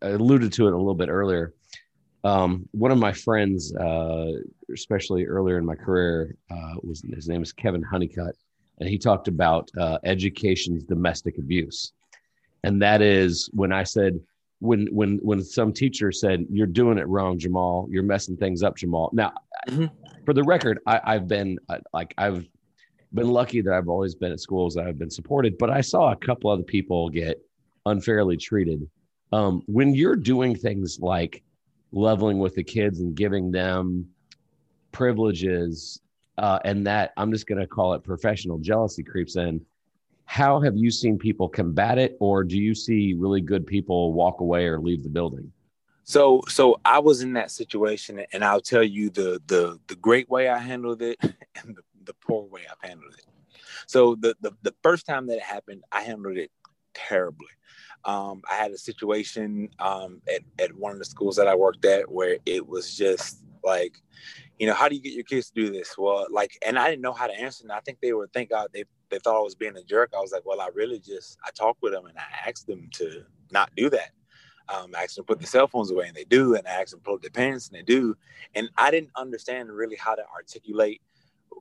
I 0.00 0.08
alluded 0.08 0.50
to 0.54 0.66
it 0.66 0.72
a 0.72 0.76
little 0.76 0.94
bit 0.94 1.10
earlier. 1.10 1.52
Um, 2.24 2.66
one 2.72 2.90
of 2.90 2.98
my 2.98 3.12
friends, 3.12 3.74
uh, 3.76 4.32
especially 4.72 5.26
earlier 5.26 5.58
in 5.58 5.66
my 5.66 5.74
career, 5.74 6.34
uh, 6.50 6.74
was 6.82 7.02
his 7.14 7.28
name 7.28 7.42
is 7.42 7.52
Kevin 7.52 7.82
Honeycutt, 7.82 8.34
and 8.78 8.88
he 8.88 8.96
talked 8.96 9.28
about 9.28 9.70
uh, 9.78 9.98
education's 10.04 10.84
domestic 10.84 11.36
abuse, 11.36 11.92
and 12.64 12.80
that 12.80 13.02
is 13.02 13.50
when 13.52 13.72
I 13.72 13.82
said 13.82 14.18
when 14.60 14.88
when 14.90 15.18
when 15.18 15.42
some 15.42 15.74
teacher 15.74 16.12
said 16.12 16.46
you're 16.50 16.66
doing 16.66 16.96
it 16.96 17.06
wrong, 17.08 17.38
Jamal, 17.38 17.86
you're 17.90 18.02
messing 18.02 18.38
things 18.38 18.62
up, 18.62 18.76
Jamal. 18.76 19.10
Now 19.12 19.32
mm-hmm 19.68 19.86
for 20.28 20.34
the 20.34 20.44
record, 20.44 20.78
I, 20.86 21.00
I've 21.04 21.26
been 21.26 21.58
uh, 21.70 21.78
like 21.94 22.12
I've 22.18 22.46
been 23.14 23.30
lucky 23.30 23.62
that 23.62 23.72
I've 23.72 23.88
always 23.88 24.14
been 24.14 24.30
at 24.30 24.40
schools 24.40 24.74
that 24.74 24.86
I've 24.86 24.98
been 24.98 25.08
supported, 25.08 25.56
but 25.56 25.70
I 25.70 25.80
saw 25.80 26.12
a 26.12 26.16
couple 26.16 26.50
other 26.50 26.62
people 26.62 27.08
get 27.08 27.42
unfairly 27.86 28.36
treated. 28.36 28.86
Um, 29.32 29.62
when 29.64 29.94
you're 29.94 30.16
doing 30.16 30.54
things 30.54 30.98
like 31.00 31.42
leveling 31.92 32.40
with 32.40 32.54
the 32.54 32.62
kids 32.62 33.00
and 33.00 33.14
giving 33.14 33.50
them 33.50 34.06
privileges, 34.92 35.98
uh, 36.36 36.58
and 36.66 36.86
that 36.86 37.14
I'm 37.16 37.32
just 37.32 37.46
going 37.46 37.62
to 37.62 37.66
call 37.66 37.94
it 37.94 38.04
professional 38.04 38.58
jealousy 38.58 39.02
creeps 39.02 39.36
in. 39.36 39.64
How 40.26 40.60
have 40.60 40.76
you 40.76 40.90
seen 40.90 41.16
people 41.16 41.48
combat 41.48 41.96
it, 41.96 42.18
or 42.20 42.44
do 42.44 42.58
you 42.58 42.74
see 42.74 43.14
really 43.14 43.40
good 43.40 43.66
people 43.66 44.12
walk 44.12 44.42
away 44.42 44.66
or 44.66 44.78
leave 44.78 45.02
the 45.02 45.08
building? 45.08 45.50
So 46.08 46.40
so 46.48 46.80
I 46.86 47.00
was 47.00 47.20
in 47.20 47.34
that 47.34 47.50
situation 47.50 48.24
and 48.32 48.42
I'll 48.42 48.62
tell 48.62 48.82
you 48.82 49.10
the 49.10 49.42
the 49.46 49.78
the 49.88 49.94
great 49.96 50.30
way 50.30 50.48
I 50.48 50.56
handled 50.56 51.02
it 51.02 51.18
and 51.22 51.76
the, 51.76 51.82
the 52.04 52.14
poor 52.14 52.44
way 52.44 52.62
I've 52.68 52.88
handled 52.88 53.12
it. 53.12 53.26
So 53.86 54.14
the, 54.14 54.34
the 54.40 54.52
the 54.62 54.74
first 54.82 55.04
time 55.04 55.26
that 55.26 55.36
it 55.36 55.42
happened, 55.42 55.82
I 55.92 56.00
handled 56.00 56.38
it 56.38 56.50
terribly. 56.94 57.48
Um, 58.06 58.40
I 58.50 58.54
had 58.54 58.70
a 58.70 58.78
situation 58.78 59.68
um, 59.80 60.22
at, 60.34 60.40
at 60.58 60.74
one 60.74 60.92
of 60.92 60.98
the 60.98 61.04
schools 61.04 61.36
that 61.36 61.46
I 61.46 61.54
worked 61.54 61.84
at 61.84 62.10
where 62.10 62.38
it 62.46 62.66
was 62.66 62.96
just 62.96 63.42
like, 63.62 64.00
you 64.58 64.66
know, 64.66 64.72
how 64.72 64.88
do 64.88 64.94
you 64.94 65.02
get 65.02 65.12
your 65.12 65.24
kids 65.24 65.50
to 65.50 65.60
do 65.60 65.70
this? 65.70 65.98
Well, 65.98 66.26
like, 66.30 66.56
and 66.66 66.78
I 66.78 66.88
didn't 66.88 67.02
know 67.02 67.12
how 67.12 67.26
to 67.26 67.38
answer. 67.38 67.64
And 67.64 67.72
I 67.72 67.80
think 67.80 67.98
they 68.00 68.14
were 68.14 68.28
think 68.28 68.50
they 68.72 68.84
they 69.10 69.18
thought 69.18 69.36
I 69.36 69.42
was 69.42 69.54
being 69.54 69.76
a 69.76 69.84
jerk. 69.84 70.14
I 70.16 70.20
was 70.20 70.32
like, 70.32 70.46
well, 70.46 70.62
I 70.62 70.68
really 70.68 71.00
just 71.00 71.36
I 71.44 71.50
talked 71.50 71.82
with 71.82 71.92
them 71.92 72.06
and 72.06 72.16
I 72.16 72.48
asked 72.48 72.66
them 72.66 72.88
to 72.94 73.24
not 73.50 73.68
do 73.76 73.90
that. 73.90 74.12
Um, 74.68 74.92
I 74.96 75.04
asked 75.04 75.16
them 75.16 75.24
to 75.24 75.26
put 75.26 75.40
the 75.40 75.46
cell 75.46 75.66
phones 75.66 75.90
away, 75.90 76.08
and 76.08 76.16
they 76.16 76.24
do. 76.24 76.54
And 76.54 76.66
I 76.66 76.72
asked 76.72 76.90
them 76.90 77.00
to 77.00 77.04
pull 77.04 77.14
up 77.14 77.22
their 77.22 77.30
pants, 77.30 77.68
and 77.68 77.78
they 77.78 77.82
do. 77.82 78.16
And 78.54 78.68
I 78.76 78.90
didn't 78.90 79.10
understand 79.16 79.70
really 79.70 79.96
how 79.96 80.14
to 80.14 80.22
articulate 80.34 81.00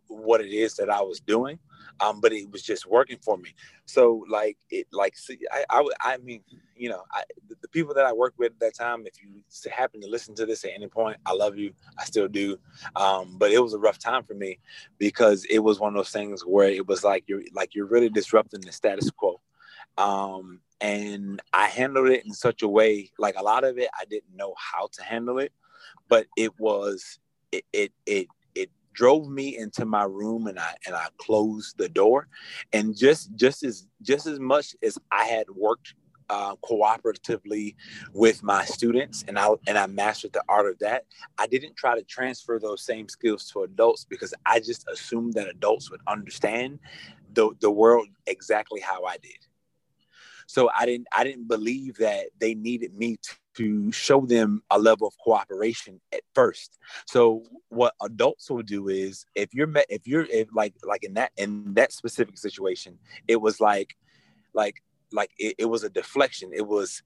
what 0.08 0.41
it 0.41 0.52
is 0.52 0.76
that 0.76 0.89
I 0.89 1.02
was 1.02 1.20
doing, 1.20 1.60
um, 2.00 2.22
but 2.22 2.32
it 2.32 2.50
was 2.52 2.63
just 2.63 2.86
working 2.86 3.17
for 3.22 3.38
me. 3.38 3.54
So 3.86 4.26
like 4.30 4.58
it, 4.70 4.88
like 4.91 5.17
see, 5.17 5.39
I, 5.52 5.65
I, 5.70 5.88
I 6.02 6.17
mean, 6.17 6.41
you 6.76 6.89
know, 6.89 7.04
I, 7.12 7.24
the, 7.48 7.56
the, 7.62 7.67
people 7.67 7.93
that 7.96 8.06
I 8.06 8.13
worked 8.13 8.38
with 8.38 8.54
at 8.54 8.60
that 8.60 8.76
time, 8.76 9.06
if 9.06 9.22
you 9.22 9.41
happen 9.72 10.02
to 10.02 10.08
listen 10.08 10.36
to 10.36 10.46
this 10.46 10.63
at 10.63 10.72
any 10.76 10.88
point, 10.88 11.17
I 11.26 11.34
love 11.34 11.58
you, 11.58 11.74
I 11.98 12.06
still 12.06 12.28
do. 12.28 12.58
Um, 12.96 13.38
but 13.38 13.52
it 13.52 13.60
was 13.60 13.74
a 13.74 13.80
rough 13.80 14.00
time 14.00 14.24
for 14.24 14.34
me 14.34 14.60
because 14.98 15.46
it 15.46 15.60
was 15.60 15.80
one 15.80 15.93
of 15.93 15.98
those 15.98 16.12
things 16.12 16.41
where 16.41 16.70
it 16.70 16.88
was 16.88 17.04
like 17.04 17.24
you're 17.28 17.43
like 17.54 17.76
you're 17.76 17.88
really 17.88 18.10
disrupting 18.10 18.62
the 18.62 18.72
status 18.72 19.10
quo. 19.10 19.37
Um, 19.97 20.62
and 20.79 21.41
I 21.53 21.67
handled 21.67 22.10
it 22.10 22.25
in 22.25 22.33
such 22.33 22.62
a 22.62 22.67
way 22.67 23.12
like 23.17 23.36
a 23.38 23.43
lot 23.43 23.63
of 23.63 23.77
it 23.79 23.89
I 23.99 24.05
didn't 24.05 24.36
know 24.36 24.53
how 24.57 24.89
to 24.93 25.03
handle 25.03 25.39
it, 25.39 25.51
but 26.07 26.27
it 26.38 26.57
was 26.60 27.19
it 27.51 27.65
it 27.73 27.91
it, 28.05 28.27
it 28.55 28.69
drove 28.93 29.27
me 29.27 29.57
into 29.57 29.86
my 29.86 30.03
room 30.03 30.47
and 30.47 30.60
I 30.60 30.75
and 30.86 30.95
I 30.95 31.07
closed 31.17 31.77
the 31.77 31.89
door, 31.89 32.27
and 32.73 32.95
just 32.95 33.36
just 33.36 33.63
as 33.63 33.88
just 34.01 34.27
as 34.27 34.39
much 34.39 34.75
as 34.83 34.97
I 35.12 35.25
had 35.25 35.49
worked 35.49 35.95
uh, 36.29 36.55
cooperatively 36.57 37.75
with 38.13 38.43
my 38.43 38.65
students 38.65 39.23
and 39.27 39.39
I 39.39 39.49
and 39.65 39.77
I 39.77 39.88
mastered 39.88 40.33
the 40.33 40.43
art 40.47 40.67
of 40.67 40.77
that. 40.79 41.05
I 41.38 41.47
didn't 41.47 41.75
try 41.75 41.95
to 41.95 42.03
transfer 42.03 42.60
those 42.60 42.83
same 42.83 43.07
skills 43.10 43.49
to 43.51 43.63
adults 43.63 44.05
because 44.05 44.33
I 44.45 44.60
just 44.60 44.88
assumed 44.91 45.33
that 45.33 45.47
adults 45.47 45.89
would 45.89 46.01
understand 46.07 46.79
the, 47.33 47.51
the 47.62 47.71
world 47.71 48.07
exactly 48.25 48.81
how 48.81 49.05
I 49.05 49.17
did. 49.17 49.46
So 50.47 50.69
I 50.75 50.86
didn't 50.86 51.07
I 51.15 51.23
didn't 51.23 51.47
believe 51.47 51.97
that 51.97 52.27
they 52.39 52.55
needed 52.55 52.95
me 52.95 53.17
to, 53.17 53.36
to 53.57 53.91
show 53.91 54.21
them 54.21 54.63
a 54.71 54.79
level 54.79 55.07
of 55.07 55.13
cooperation 55.23 55.99
at 56.13 56.21
first. 56.33 56.79
So 57.05 57.43
what 57.69 57.93
adults 58.01 58.49
will 58.49 58.63
do 58.63 58.88
is 58.88 59.25
if 59.36 59.53
you're 59.53 59.67
met 59.67 59.86
if 59.89 60.07
you're 60.07 60.25
if 60.31 60.47
like 60.53 60.73
like 60.83 61.03
in 61.03 61.13
that 61.15 61.31
in 61.38 61.73
that 61.75 61.91
specific 61.91 62.38
situation, 62.38 62.97
it 63.27 63.39
was 63.39 63.60
like 63.60 63.95
like 64.53 64.81
like 65.12 65.31
it, 65.38 65.55
it 65.60 65.65
was 65.65 65.83
a 65.83 65.89
deflection. 65.89 66.51
It 66.53 66.65
was 66.65 67.03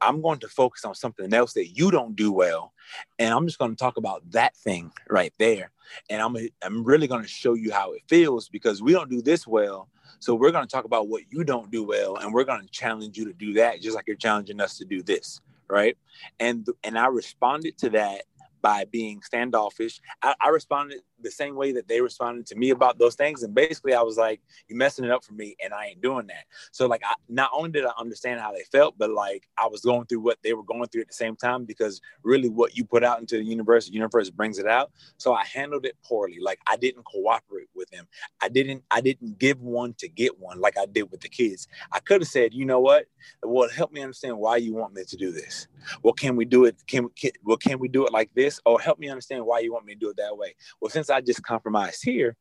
I'm 0.00 0.22
going 0.22 0.38
to 0.40 0.48
focus 0.48 0.84
on 0.84 0.94
something 0.94 1.32
else 1.32 1.52
that 1.54 1.76
you 1.76 1.90
don't 1.90 2.16
do 2.16 2.32
well, 2.32 2.72
and 3.18 3.32
I'm 3.32 3.46
just 3.46 3.58
going 3.58 3.72
to 3.72 3.76
talk 3.76 3.96
about 3.96 4.28
that 4.30 4.56
thing 4.56 4.92
right 5.08 5.32
there. 5.38 5.70
And 6.08 6.22
I'm 6.22 6.36
I'm 6.62 6.84
really 6.84 7.06
going 7.06 7.22
to 7.22 7.28
show 7.28 7.54
you 7.54 7.72
how 7.72 7.92
it 7.92 8.02
feels 8.08 8.48
because 8.48 8.82
we 8.82 8.92
don't 8.92 9.10
do 9.10 9.22
this 9.22 9.46
well. 9.46 9.88
So 10.18 10.34
we're 10.34 10.50
going 10.50 10.66
to 10.66 10.70
talk 10.70 10.84
about 10.84 11.08
what 11.08 11.22
you 11.30 11.44
don't 11.44 11.70
do 11.70 11.84
well, 11.84 12.16
and 12.16 12.32
we're 12.32 12.44
going 12.44 12.62
to 12.62 12.68
challenge 12.68 13.16
you 13.16 13.24
to 13.26 13.32
do 13.32 13.54
that, 13.54 13.80
just 13.80 13.96
like 13.96 14.06
you're 14.06 14.16
challenging 14.16 14.60
us 14.60 14.78
to 14.78 14.84
do 14.84 15.02
this, 15.02 15.40
right? 15.68 15.96
And 16.38 16.66
and 16.84 16.98
I 16.98 17.06
responded 17.06 17.78
to 17.78 17.90
that 17.90 18.22
by 18.62 18.84
being 18.84 19.22
standoffish. 19.22 20.00
I, 20.22 20.34
I, 20.40 20.48
responded 20.48 21.00
the 21.22 21.30
same 21.30 21.56
way 21.56 21.72
that 21.72 21.88
they 21.88 22.00
responded 22.00 22.46
to 22.46 22.56
me 22.56 22.70
about 22.70 22.98
those 22.98 23.14
things. 23.14 23.42
And 23.42 23.54
basically, 23.54 23.94
I 23.94 24.02
was 24.02 24.16
like, 24.16 24.40
you're 24.68 24.76
messing 24.76 25.04
it 25.04 25.10
up 25.10 25.24
for 25.24 25.32
me," 25.32 25.56
and 25.62 25.72
I 25.72 25.86
ain't 25.86 26.02
doing 26.02 26.26
that. 26.26 26.44
So 26.72 26.86
like, 26.86 27.02
I, 27.04 27.14
not 27.28 27.50
only 27.54 27.70
did 27.70 27.84
I 27.84 27.92
understand 27.98 28.40
how 28.40 28.52
they 28.52 28.64
felt, 28.70 28.98
but 28.98 29.10
like 29.10 29.48
I 29.56 29.66
was 29.68 29.80
going 29.80 30.06
through 30.06 30.20
what 30.20 30.38
they 30.42 30.52
were 30.52 30.62
going 30.62 30.86
through 30.88 31.02
at 31.02 31.08
the 31.08 31.14
same 31.14 31.36
time 31.36 31.64
because 31.64 32.00
really, 32.22 32.48
what 32.48 32.76
you 32.76 32.84
put 32.84 33.04
out 33.04 33.20
into 33.20 33.36
the 33.36 33.44
universe, 33.44 33.86
the 33.86 33.94
universe 33.94 34.30
brings 34.30 34.58
it 34.58 34.66
out. 34.66 34.90
So 35.16 35.32
I 35.32 35.44
handled 35.44 35.86
it 35.86 35.96
poorly. 36.04 36.38
Like 36.40 36.58
I 36.66 36.76
didn't 36.76 37.04
cooperate 37.04 37.68
with 37.74 37.90
them. 37.90 38.06
I 38.42 38.48
didn't. 38.48 38.84
I 38.90 39.00
didn't 39.00 39.38
give 39.38 39.60
one 39.60 39.94
to 39.98 40.08
get 40.08 40.38
one 40.38 40.60
like 40.60 40.76
I 40.76 40.86
did 40.86 41.10
with 41.10 41.20
the 41.20 41.28
kids. 41.28 41.68
I 41.92 42.00
could 42.00 42.20
have 42.20 42.28
said, 42.28 42.52
"You 42.52 42.64
know 42.64 42.80
what? 42.80 43.06
Well, 43.42 43.68
help 43.68 43.92
me 43.92 44.02
understand 44.02 44.38
why 44.38 44.56
you 44.56 44.74
want 44.74 44.94
me 44.94 45.04
to 45.04 45.16
do 45.16 45.30
this. 45.30 45.68
Well, 46.02 46.12
can 46.12 46.36
we 46.36 46.44
do 46.44 46.64
it? 46.64 46.76
Can, 46.86 47.08
can 47.10 47.30
well 47.44 47.56
can 47.56 47.78
we 47.78 47.88
do 47.88 48.06
it 48.06 48.12
like 48.12 48.30
this?" 48.34 48.40
this 48.40 48.60
or 48.64 48.80
help 48.80 48.98
me 48.98 49.08
understand 49.08 49.44
why 49.44 49.60
you 49.60 49.72
want 49.72 49.84
me 49.84 49.94
to 49.94 49.98
do 49.98 50.10
it 50.10 50.16
that 50.16 50.36
way 50.36 50.54
well 50.80 50.90
since 50.90 51.09
i 51.10 51.20
just 51.20 51.42
compromised 51.42 52.02
here 52.04 52.36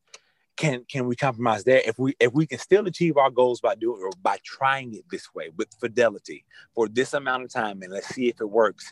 can 0.60 0.84
can 0.92 1.08
we 1.08 1.16
compromise 1.16 1.64
there 1.64 1.82
if 1.86 1.98
we 1.98 2.14
if 2.20 2.34
we 2.34 2.46
can 2.46 2.60
still 2.60 2.86
achieve 2.86 3.16
our 3.16 3.32
goals 3.32 3.62
by 3.62 3.76
doing 3.76 4.02
or 4.04 4.12
by 4.22 4.38
trying 4.44 4.94
it 4.94 5.06
this 5.10 5.34
way 5.34 5.50
with 5.56 5.74
fidelity 5.80 6.44
for 6.76 6.90
this 6.90 7.14
amount 7.14 7.44
of 7.44 7.50
time 7.50 7.82
and 7.82 7.94
let's 7.94 8.14
see 8.14 8.28
if 8.28 8.42
it 8.42 8.50
works? 8.50 8.92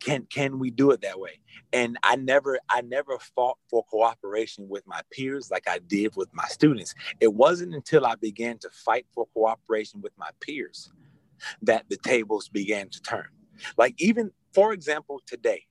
Can 0.00 0.26
can 0.26 0.58
we 0.58 0.72
do 0.72 0.90
it 0.90 1.00
that 1.02 1.20
way? 1.20 1.38
And 1.72 1.98
i 2.02 2.16
never 2.16 2.58
i 2.68 2.80
never 2.80 3.16
fought 3.20 3.58
for 3.70 3.84
cooperation 3.84 4.68
with 4.68 4.84
my 4.84 5.02
peers 5.12 5.52
like 5.52 5.68
i 5.68 5.78
did 5.86 6.16
with 6.16 6.34
my 6.34 6.48
students. 6.48 6.96
It 7.20 7.32
wasn't 7.32 7.76
until 7.76 8.04
i 8.04 8.16
began 8.16 8.58
to 8.58 8.70
fight 8.70 9.06
for 9.14 9.26
cooperation 9.26 10.00
with 10.02 10.12
my 10.18 10.30
peers 10.40 10.90
that 11.62 11.84
the 11.90 11.96
tables 11.96 12.48
began 12.48 12.88
to 12.88 13.00
turn. 13.02 13.28
Like 13.78 13.94
even 13.98 14.32
for 14.52 14.72
example 14.72 15.22
today 15.26 15.66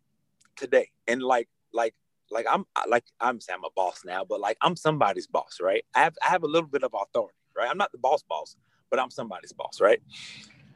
today. 0.61 0.89
And 1.07 1.21
like, 1.21 1.49
like, 1.73 1.93
like 2.31 2.45
I'm 2.49 2.65
like 2.87 3.05
I'm 3.19 3.39
saying 3.39 3.59
I'm 3.59 3.65
a 3.65 3.69
boss 3.75 4.01
now, 4.05 4.23
but 4.27 4.39
like 4.39 4.57
I'm 4.61 4.75
somebody's 4.75 5.27
boss, 5.27 5.59
right? 5.61 5.83
I 5.95 5.99
have 5.99 6.15
I 6.25 6.29
have 6.29 6.43
a 6.43 6.47
little 6.47 6.69
bit 6.69 6.83
of 6.83 6.93
authority, 6.93 7.37
right? 7.55 7.69
I'm 7.69 7.77
not 7.77 7.91
the 7.91 7.97
boss 7.97 8.23
boss, 8.23 8.55
but 8.89 8.99
I'm 8.99 9.11
somebody's 9.11 9.53
boss, 9.53 9.81
right? 9.81 10.01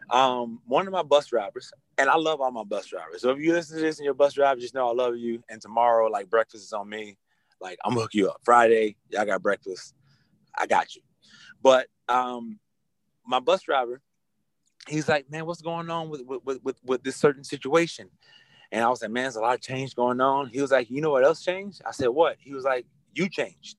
Um, 0.09 0.59
one 0.67 0.85
of 0.85 0.93
my 0.93 1.01
bus 1.03 1.27
drivers, 1.27 1.71
and 1.97 2.09
I 2.09 2.15
love 2.15 2.39
all 2.41 2.51
my 2.51 2.63
bus 2.63 2.87
drivers. 2.87 3.21
So 3.21 3.31
if 3.31 3.39
you 3.39 3.53
listen 3.53 3.77
to 3.77 3.83
this 3.83 3.97
and 3.97 4.05
your 4.05 4.13
bus 4.13 4.33
driver, 4.33 4.59
just 4.59 4.75
know 4.75 4.87
I 4.87 4.93
love 4.93 5.17
you. 5.17 5.43
And 5.49 5.61
tomorrow, 5.61 6.07
like 6.07 6.29
breakfast 6.29 6.63
is 6.63 6.73
on 6.73 6.87
me. 6.87 7.17
Like 7.59 7.77
I'm 7.83 7.91
gonna 7.91 8.01
hook 8.01 8.13
you 8.13 8.29
up. 8.29 8.41
Friday, 8.43 8.97
y'all 9.09 9.25
got 9.25 9.41
breakfast. 9.41 9.95
I 10.57 10.67
got 10.67 10.95
you. 10.95 11.01
But 11.61 11.87
um, 12.07 12.59
my 13.25 13.39
bus 13.39 13.63
driver, 13.63 14.01
he's 14.87 15.07
like, 15.07 15.29
man, 15.31 15.45
what's 15.45 15.61
going 15.61 15.89
on 15.89 16.09
with 16.09 16.21
with 16.25 16.59
with, 16.63 16.77
with 16.83 17.03
this 17.03 17.15
certain 17.15 17.43
situation? 17.43 18.09
And 18.71 18.83
I 18.83 18.89
was 18.89 19.01
like, 19.01 19.11
man, 19.11 19.23
there's 19.23 19.35
a 19.35 19.41
lot 19.41 19.55
of 19.55 19.61
change 19.61 19.95
going 19.95 20.21
on. 20.21 20.47
He 20.47 20.61
was 20.61 20.71
like, 20.71 20.89
you 20.89 21.01
know 21.01 21.11
what 21.11 21.23
else 21.23 21.43
changed? 21.43 21.81
I 21.85 21.91
said, 21.91 22.07
what? 22.07 22.37
He 22.39 22.53
was 22.53 22.63
like, 22.63 22.85
you 23.13 23.29
changed. 23.29 23.77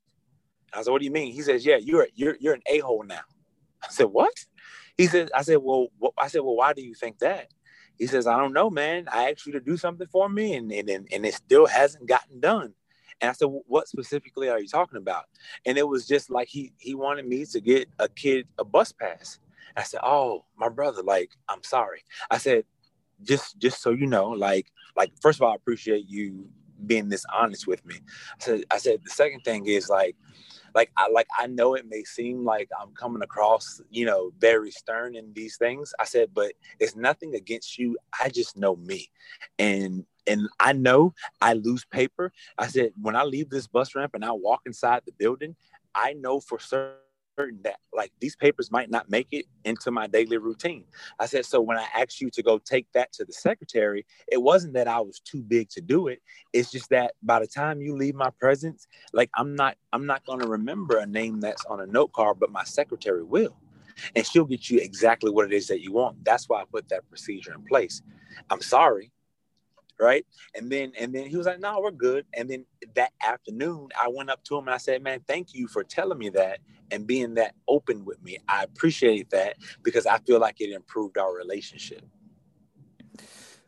I 0.72 0.82
said, 0.82 0.90
what 0.90 1.00
do 1.00 1.04
you 1.04 1.10
mean? 1.10 1.32
He 1.32 1.42
says, 1.42 1.64
yeah, 1.64 1.76
you're 1.76 2.08
you're 2.14 2.36
you're 2.40 2.54
an 2.54 2.62
a 2.66 2.78
hole 2.78 3.04
now. 3.04 3.20
I 3.82 3.88
said, 3.90 4.06
what? 4.06 4.32
He 4.96 5.06
said, 5.06 5.30
I 5.34 5.42
said, 5.42 5.58
well? 5.62 5.88
I 6.18 6.28
said, 6.28 6.40
well, 6.42 6.56
why 6.56 6.72
do 6.72 6.82
you 6.82 6.94
think 6.94 7.18
that? 7.18 7.48
He 7.98 8.06
says, 8.06 8.26
I 8.26 8.36
don't 8.38 8.52
know, 8.52 8.68
man. 8.68 9.08
I 9.10 9.30
asked 9.30 9.46
you 9.46 9.52
to 9.52 9.60
do 9.60 9.76
something 9.76 10.06
for 10.06 10.28
me, 10.28 10.54
and 10.54 10.70
and 10.72 10.88
and 10.90 11.26
it 11.26 11.34
still 11.34 11.66
hasn't 11.66 12.06
gotten 12.08 12.40
done. 12.40 12.74
And 13.20 13.30
I 13.30 13.32
said, 13.32 13.48
what 13.66 13.88
specifically 13.88 14.50
are 14.50 14.60
you 14.60 14.68
talking 14.68 14.98
about? 14.98 15.24
And 15.64 15.78
it 15.78 15.88
was 15.88 16.06
just 16.06 16.30
like 16.30 16.48
he 16.48 16.72
he 16.78 16.94
wanted 16.94 17.26
me 17.26 17.46
to 17.46 17.60
get 17.60 17.88
a 17.98 18.08
kid 18.08 18.46
a 18.58 18.64
bus 18.64 18.92
pass. 18.92 19.38
I 19.76 19.82
said, 19.82 20.00
oh, 20.02 20.44
my 20.56 20.70
brother, 20.70 21.02
like, 21.02 21.32
I'm 21.48 21.62
sorry. 21.62 22.02
I 22.30 22.38
said, 22.38 22.64
just 23.22 23.58
just 23.58 23.82
so 23.82 23.90
you 23.90 24.06
know, 24.06 24.30
like 24.30 24.70
like 24.96 25.12
first 25.20 25.38
of 25.38 25.42
all, 25.42 25.52
I 25.52 25.56
appreciate 25.56 26.08
you 26.08 26.48
being 26.84 27.08
this 27.08 27.24
honest 27.34 27.66
with 27.66 27.84
me. 27.86 27.96
I 28.40 28.44
said 28.44 28.64
I 28.70 28.78
said 28.78 29.00
the 29.04 29.10
second 29.10 29.40
thing 29.40 29.66
is 29.66 29.88
like 29.88 30.16
like 30.74 30.90
I 30.96 31.08
like 31.08 31.26
I 31.38 31.46
know 31.46 31.74
it 31.74 31.86
may 31.88 32.04
seem 32.04 32.44
like 32.44 32.68
I'm 32.80 32.92
coming 32.92 33.22
across, 33.22 33.80
you 33.90 34.04
know, 34.04 34.32
very 34.38 34.70
stern 34.70 35.16
in 35.16 35.32
these 35.32 35.56
things. 35.56 35.94
I 35.98 36.04
said, 36.04 36.30
but 36.34 36.52
it's 36.78 36.94
nothing 36.94 37.34
against 37.34 37.78
you. 37.78 37.96
I 38.20 38.28
just 38.28 38.56
know 38.56 38.76
me. 38.76 39.10
And 39.58 40.04
and 40.26 40.48
I 40.60 40.72
know 40.72 41.14
I 41.40 41.54
lose 41.54 41.84
paper. 41.84 42.32
I 42.58 42.66
said, 42.66 42.92
when 43.00 43.16
I 43.16 43.22
leave 43.22 43.48
this 43.48 43.66
bus 43.66 43.94
ramp 43.94 44.12
and 44.14 44.24
I 44.24 44.32
walk 44.32 44.62
inside 44.66 45.02
the 45.06 45.12
building, 45.12 45.56
I 45.94 46.12
know 46.14 46.40
for 46.40 46.58
certain 46.58 46.96
that 47.36 47.76
like 47.92 48.12
these 48.20 48.34
papers 48.36 48.70
might 48.70 48.90
not 48.90 49.10
make 49.10 49.28
it 49.32 49.44
into 49.64 49.90
my 49.90 50.06
daily 50.06 50.38
routine. 50.38 50.84
I 51.18 51.26
said, 51.26 51.44
so 51.44 51.60
when 51.60 51.76
I 51.76 51.86
asked 51.94 52.20
you 52.20 52.30
to 52.30 52.42
go 52.42 52.58
take 52.58 52.86
that 52.92 53.12
to 53.14 53.24
the 53.24 53.32
secretary, 53.32 54.06
it 54.28 54.40
wasn't 54.40 54.74
that 54.74 54.88
I 54.88 55.00
was 55.00 55.20
too 55.20 55.42
big 55.42 55.68
to 55.70 55.80
do 55.80 56.08
it. 56.08 56.22
It's 56.52 56.70
just 56.70 56.90
that 56.90 57.12
by 57.22 57.40
the 57.40 57.46
time 57.46 57.80
you 57.80 57.94
leave 57.96 58.14
my 58.14 58.30
presence, 58.40 58.86
like 59.12 59.30
I'm 59.34 59.54
not, 59.54 59.76
I'm 59.92 60.06
not 60.06 60.24
to 60.40 60.48
remember 60.48 60.98
a 60.98 61.06
name 61.06 61.40
that's 61.40 61.64
on 61.66 61.80
a 61.80 61.86
note 61.86 62.12
card, 62.12 62.38
but 62.40 62.50
my 62.50 62.64
secretary 62.64 63.22
will. 63.22 63.56
And 64.14 64.26
she'll 64.26 64.44
get 64.44 64.68
you 64.68 64.78
exactly 64.78 65.30
what 65.30 65.46
it 65.46 65.52
is 65.52 65.68
that 65.68 65.80
you 65.80 65.92
want. 65.92 66.24
That's 66.24 66.48
why 66.48 66.60
I 66.60 66.64
put 66.70 66.88
that 66.90 67.08
procedure 67.08 67.54
in 67.54 67.62
place. 67.64 68.02
I'm 68.50 68.60
sorry, 68.60 69.10
right? 70.00 70.26
And 70.54 70.70
then 70.70 70.92
and 70.98 71.14
then 71.14 71.26
he 71.26 71.36
was 71.36 71.46
like, 71.46 71.60
"No, 71.60 71.80
we're 71.80 71.90
good." 71.90 72.26
And 72.34 72.48
then 72.48 72.64
that 72.94 73.12
afternoon, 73.24 73.88
I 74.00 74.08
went 74.08 74.30
up 74.30 74.42
to 74.44 74.56
him 74.56 74.66
and 74.66 74.74
I 74.74 74.78
said, 74.78 75.02
"Man, 75.02 75.20
thank 75.26 75.54
you 75.54 75.68
for 75.68 75.84
telling 75.84 76.18
me 76.18 76.28
that 76.30 76.60
and 76.90 77.06
being 77.06 77.34
that 77.34 77.54
open 77.68 78.04
with 78.04 78.22
me. 78.22 78.38
I 78.48 78.64
appreciate 78.64 79.30
that 79.30 79.56
because 79.82 80.06
I 80.06 80.18
feel 80.18 80.40
like 80.40 80.60
it 80.60 80.70
improved 80.70 81.18
our 81.18 81.34
relationship." 81.34 82.02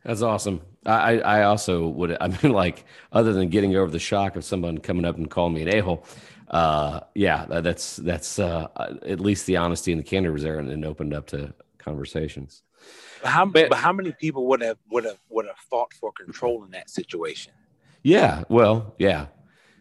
That's 0.05 0.23
awesome. 0.23 0.63
I 0.87 1.21
I 1.21 1.43
also 1.43 1.89
would. 1.89 2.17
I 2.21 2.29
mean, 2.29 2.53
like 2.53 2.85
other 3.13 3.33
than 3.33 3.49
getting 3.49 3.77
over 3.77 3.91
the 3.91 3.99
shock 3.99 4.37
of 4.37 4.45
someone 4.45 4.79
coming 4.79 5.05
up 5.05 5.17
and 5.17 5.31
calling 5.31 5.55
me 5.55 5.63
an 5.63 5.69
a 5.69 5.81
hole. 5.81 6.05
Uh, 6.49 7.01
yeah, 7.15 7.45
that's 7.45 7.97
that's 7.97 8.39
uh, 8.39 8.69
at 9.07 9.21
least 9.21 9.45
the 9.47 9.59
honesty 9.59 9.93
and 9.93 10.01
the 10.01 10.05
candor 10.05 10.33
was 10.33 10.43
there 10.43 10.59
and, 10.59 10.71
and 10.71 10.85
opened 10.85 11.13
up 11.13 11.27
to 11.27 11.53
conversations. 11.77 12.63
How, 13.25 13.45
but, 13.45 13.69
but 13.69 13.79
how 13.79 13.93
many 13.93 14.13
people 14.13 14.47
would 14.47 14.61
have 14.63 14.79
would 14.91 15.05
have 15.05 15.19
would 15.29 15.47
have 15.47 15.57
fought 15.71 15.93
for 15.95 16.13
control 16.13 16.65
in 16.65 16.71
that 16.73 16.91
situation? 16.91 17.53
Yeah, 18.03 18.45
well, 18.49 18.95
yeah. 18.99 19.27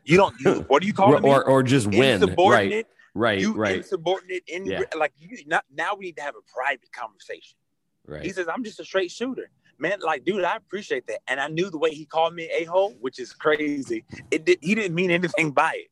You 0.03 0.17
don't. 0.17 0.35
You, 0.39 0.65
what 0.67 0.81
do 0.81 0.87
you 0.87 0.93
call 0.93 1.15
it? 1.15 1.23
Or, 1.23 1.43
or 1.43 1.63
just 1.63 1.87
win, 1.87 2.21
right? 2.37 2.85
Right, 3.13 3.39
you 3.39 3.53
right. 3.53 3.77
Insubordinate. 3.77 4.43
In 4.47 4.65
yeah. 4.65 4.83
like 4.95 5.11
you. 5.17 5.37
Not, 5.47 5.65
now 5.75 5.95
we 5.95 6.05
need 6.05 6.17
to 6.17 6.21
have 6.21 6.35
a 6.35 6.53
private 6.53 6.91
conversation. 6.91 7.57
Right. 8.05 8.23
He 8.23 8.29
says, 8.29 8.47
"I'm 8.47 8.63
just 8.63 8.79
a 8.79 8.85
straight 8.85 9.11
shooter." 9.11 9.49
Man, 9.79 9.99
like, 10.03 10.23
dude, 10.23 10.43
I 10.43 10.55
appreciate 10.55 11.07
that, 11.07 11.19
and 11.27 11.39
I 11.39 11.47
knew 11.47 11.69
the 11.69 11.77
way 11.77 11.91
he 11.91 12.05
called 12.05 12.33
me 12.33 12.49
a 12.51 12.63
hole, 12.65 12.95
which 12.99 13.19
is 13.19 13.33
crazy. 13.33 14.05
It 14.31 14.45
did. 14.45 14.59
He 14.61 14.75
didn't 14.75 14.95
mean 14.95 15.11
anything 15.11 15.51
by 15.51 15.73
it. 15.75 15.87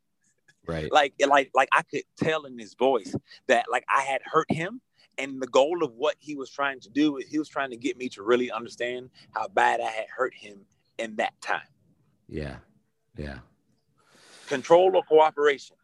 Right. 0.68 0.92
Like, 0.92 1.14
like, 1.28 1.52
like 1.54 1.70
I 1.74 1.84
could 1.84 2.04
tell 2.18 2.46
in 2.46 2.58
his 2.58 2.74
voice 2.74 3.16
that 3.48 3.66
like 3.72 3.86
I 3.94 4.02
had 4.02 4.22
hurt 4.24 4.52
him, 4.52 4.82
and 5.18 5.42
the 5.42 5.48
goal 5.48 5.84
of 5.84 5.94
what 5.96 6.16
he 6.20 6.36
was 6.36 6.50
trying 6.50 6.80
to 6.82 6.90
do 6.90 7.18
is 7.18 7.28
he 7.28 7.40
was 7.40 7.50
trying 7.50 7.70
to 7.72 7.78
get 7.78 7.98
me 7.98 8.10
to 8.10 8.24
really 8.24 8.52
understand 8.52 9.10
how 9.34 9.48
bad 9.48 9.82
I 9.82 9.90
had 9.90 10.06
hurt 10.16 10.34
him 10.34 10.60
in 10.98 11.16
that 11.18 11.40
time. 11.42 11.68
Yeah. 12.28 12.58
Yeah. 13.18 13.40
Control 14.48 14.96
or 14.96 15.04
cooperation. 15.04 15.76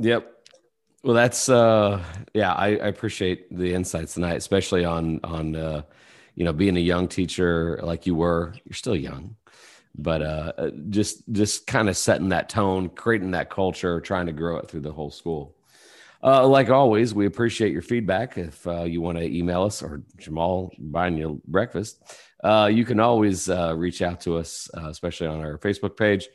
Yep. 0.00 0.34
Well, 1.04 1.14
that's 1.14 1.48
uh 1.48 2.02
yeah, 2.34 2.52
I, 2.52 2.68
I 2.68 2.88
appreciate 2.88 3.56
the 3.56 3.72
insights 3.72 4.14
tonight, 4.14 4.36
especially 4.36 4.84
on 4.84 5.20
on 5.22 5.54
uh 5.54 5.82
you 6.34 6.44
know 6.44 6.52
being 6.52 6.76
a 6.76 6.80
young 6.80 7.08
teacher 7.08 7.80
like 7.82 8.06
you 8.06 8.14
were. 8.14 8.54
You're 8.64 8.74
still 8.74 8.96
young, 8.96 9.36
but 9.96 10.22
uh 10.22 10.70
just 10.90 11.22
just 11.30 11.66
kind 11.66 11.88
of 11.88 11.96
setting 11.96 12.30
that 12.30 12.48
tone, 12.48 12.88
creating 12.88 13.32
that 13.32 13.50
culture, 13.50 14.00
trying 14.00 14.26
to 14.26 14.32
grow 14.32 14.58
it 14.58 14.68
through 14.68 14.80
the 14.80 14.92
whole 14.92 15.10
school. 15.10 15.54
Uh, 16.22 16.46
like 16.46 16.68
always, 16.68 17.14
we 17.14 17.26
appreciate 17.26 17.72
your 17.72 17.82
feedback. 17.82 18.36
If 18.36 18.66
uh, 18.66 18.82
you 18.82 19.00
want 19.00 19.18
to 19.18 19.24
email 19.24 19.62
us 19.62 19.82
or 19.82 20.02
Jamal 20.16 20.72
buying 20.78 21.16
you 21.16 21.40
breakfast, 21.46 22.02
uh, 22.42 22.68
you 22.72 22.84
can 22.84 22.98
always 22.98 23.48
uh, 23.48 23.74
reach 23.76 24.02
out 24.02 24.20
to 24.22 24.36
us, 24.36 24.68
uh, 24.76 24.88
especially 24.88 25.28
on 25.28 25.40
our 25.40 25.58
Facebook 25.58 25.96
page. 25.96 26.28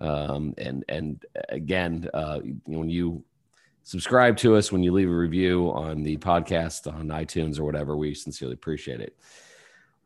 Um, 0.00 0.54
and 0.56 0.84
and 0.88 1.24
again, 1.48 2.08
uh, 2.14 2.40
when 2.64 2.88
you 2.88 3.24
subscribe 3.82 4.36
to 4.38 4.56
us, 4.56 4.72
when 4.72 4.82
you 4.82 4.92
leave 4.92 5.10
a 5.10 5.14
review 5.14 5.72
on 5.72 6.02
the 6.02 6.16
podcast 6.18 6.92
on 6.92 7.08
iTunes 7.08 7.58
or 7.58 7.64
whatever, 7.64 7.96
we 7.96 8.14
sincerely 8.14 8.54
appreciate 8.54 9.00
it. 9.00 9.16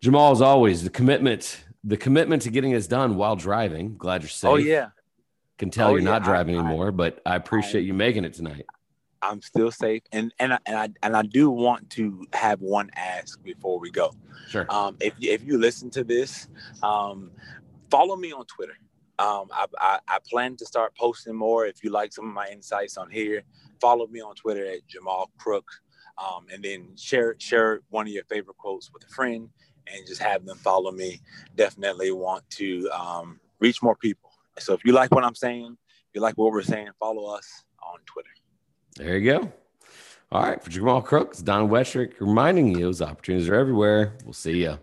Jamal, 0.01 0.33
as 0.33 0.41
always, 0.41 0.83
the 0.83 0.91
commitment, 0.91 1.63
the 1.85 1.97
commitment 1.97 2.43
to 2.43 2.51
getting 2.51 2.73
this 2.73 2.89
done 2.89 3.17
while 3.17 3.37
driving. 3.37 3.97
Glad 3.97 4.23
you're 4.23 4.29
safe. 4.29 4.51
Oh 4.51 4.57
yeah. 4.57 4.89
Can 5.59 5.71
tell 5.71 5.89
oh, 5.89 5.91
you're 5.93 6.01
yeah. 6.01 6.11
not 6.11 6.25
driving 6.25 6.57
I, 6.57 6.61
anymore, 6.61 6.89
I, 6.89 6.91
but 6.91 7.23
I 7.25 7.37
appreciate 7.37 7.83
I, 7.83 7.85
you 7.85 7.95
making 7.95 8.25
it 8.25 8.35
tonight. 8.35 8.67
I'm 9.23 9.41
still 9.41 9.71
safe, 9.71 10.03
and 10.13 10.35
and 10.39 10.55
I, 10.55 10.59
and 10.67 10.77
I 10.77 10.89
and 11.03 11.17
I 11.17 11.23
do 11.23 11.51
want 11.51 11.89
to 11.91 12.27
have 12.33 12.61
one 12.61 12.91
ask 12.97 13.43
before 13.43 13.79
we 13.79 13.91
go. 13.91 14.13
Sure. 14.49 14.67
Um, 14.69 14.97
if 15.01 15.15
if 15.21 15.45
you 15.45 15.59
listen 15.59 15.91
to 15.91 16.05
this, 16.05 16.49
um, 16.83 17.31
follow 17.91 18.17
me 18.17 18.33
on 18.33 18.45
Twitter. 18.47 18.77
Um, 19.19 19.49
I, 19.53 19.67
I, 19.79 19.99
I 20.09 20.19
plan 20.29 20.57
to 20.57 20.67
start 20.67 20.97
posting 20.97 21.35
more. 21.37 21.67
If 21.67 21.85
you 21.85 21.91
like 21.91 22.13
some 22.13 22.27
of 22.27 22.35
my 22.35 22.49
insights 22.49 22.97
on 22.97 23.11
here, 23.11 23.43
follow 23.81 24.07
me 24.09 24.21
on 24.21 24.35
Twitter 24.35 24.67
at 24.67 24.87
Jamal 24.89 25.31
Crook, 25.39 25.69
um, 26.19 26.47
and 26.53 26.63
then 26.65 26.89
share 26.97 27.37
share 27.39 27.81
one 27.91 28.07
of 28.07 28.13
your 28.13 28.25
favorite 28.25 28.57
quotes 28.57 28.91
with 28.93 29.05
a 29.05 29.09
friend. 29.09 29.49
and 29.87 30.07
just 30.07 30.23
have 30.23 30.45
them 30.45 30.59
follow 30.59 30.93
me. 30.93 31.21
Definitely 31.57 32.13
want 32.13 32.49
to 32.51 32.89
um, 32.91 33.41
reach 33.61 33.83
more 33.83 33.97
people. 33.97 34.31
So 34.59 34.75
if 34.75 34.85
you 34.85 34.93
like 34.93 35.11
what 35.13 35.25
I'm 35.25 35.35
saying, 35.35 35.77
if 35.81 36.15
you 36.15 36.21
like 36.21 36.37
what 36.37 36.53
we're 36.53 36.63
saying, 36.63 36.91
follow 36.99 37.35
us 37.35 37.65
on 37.83 38.01
Twitter. 38.07 38.31
There 38.97 39.17
you 39.17 39.33
go. 39.33 39.53
All 40.31 40.43
right. 40.43 40.63
For 40.63 40.71
Jamal 40.71 41.03
Crooks, 41.03 41.39
Don 41.39 41.69
Wettrick 41.69 42.15
reminding 42.21 42.69
you 42.69 42.81
those 42.81 43.03
opportunities 43.03 43.49
are 43.49 43.55
everywhere. 43.55 44.15
We'll 44.25 44.33
see 44.33 44.63
you. 44.63 44.79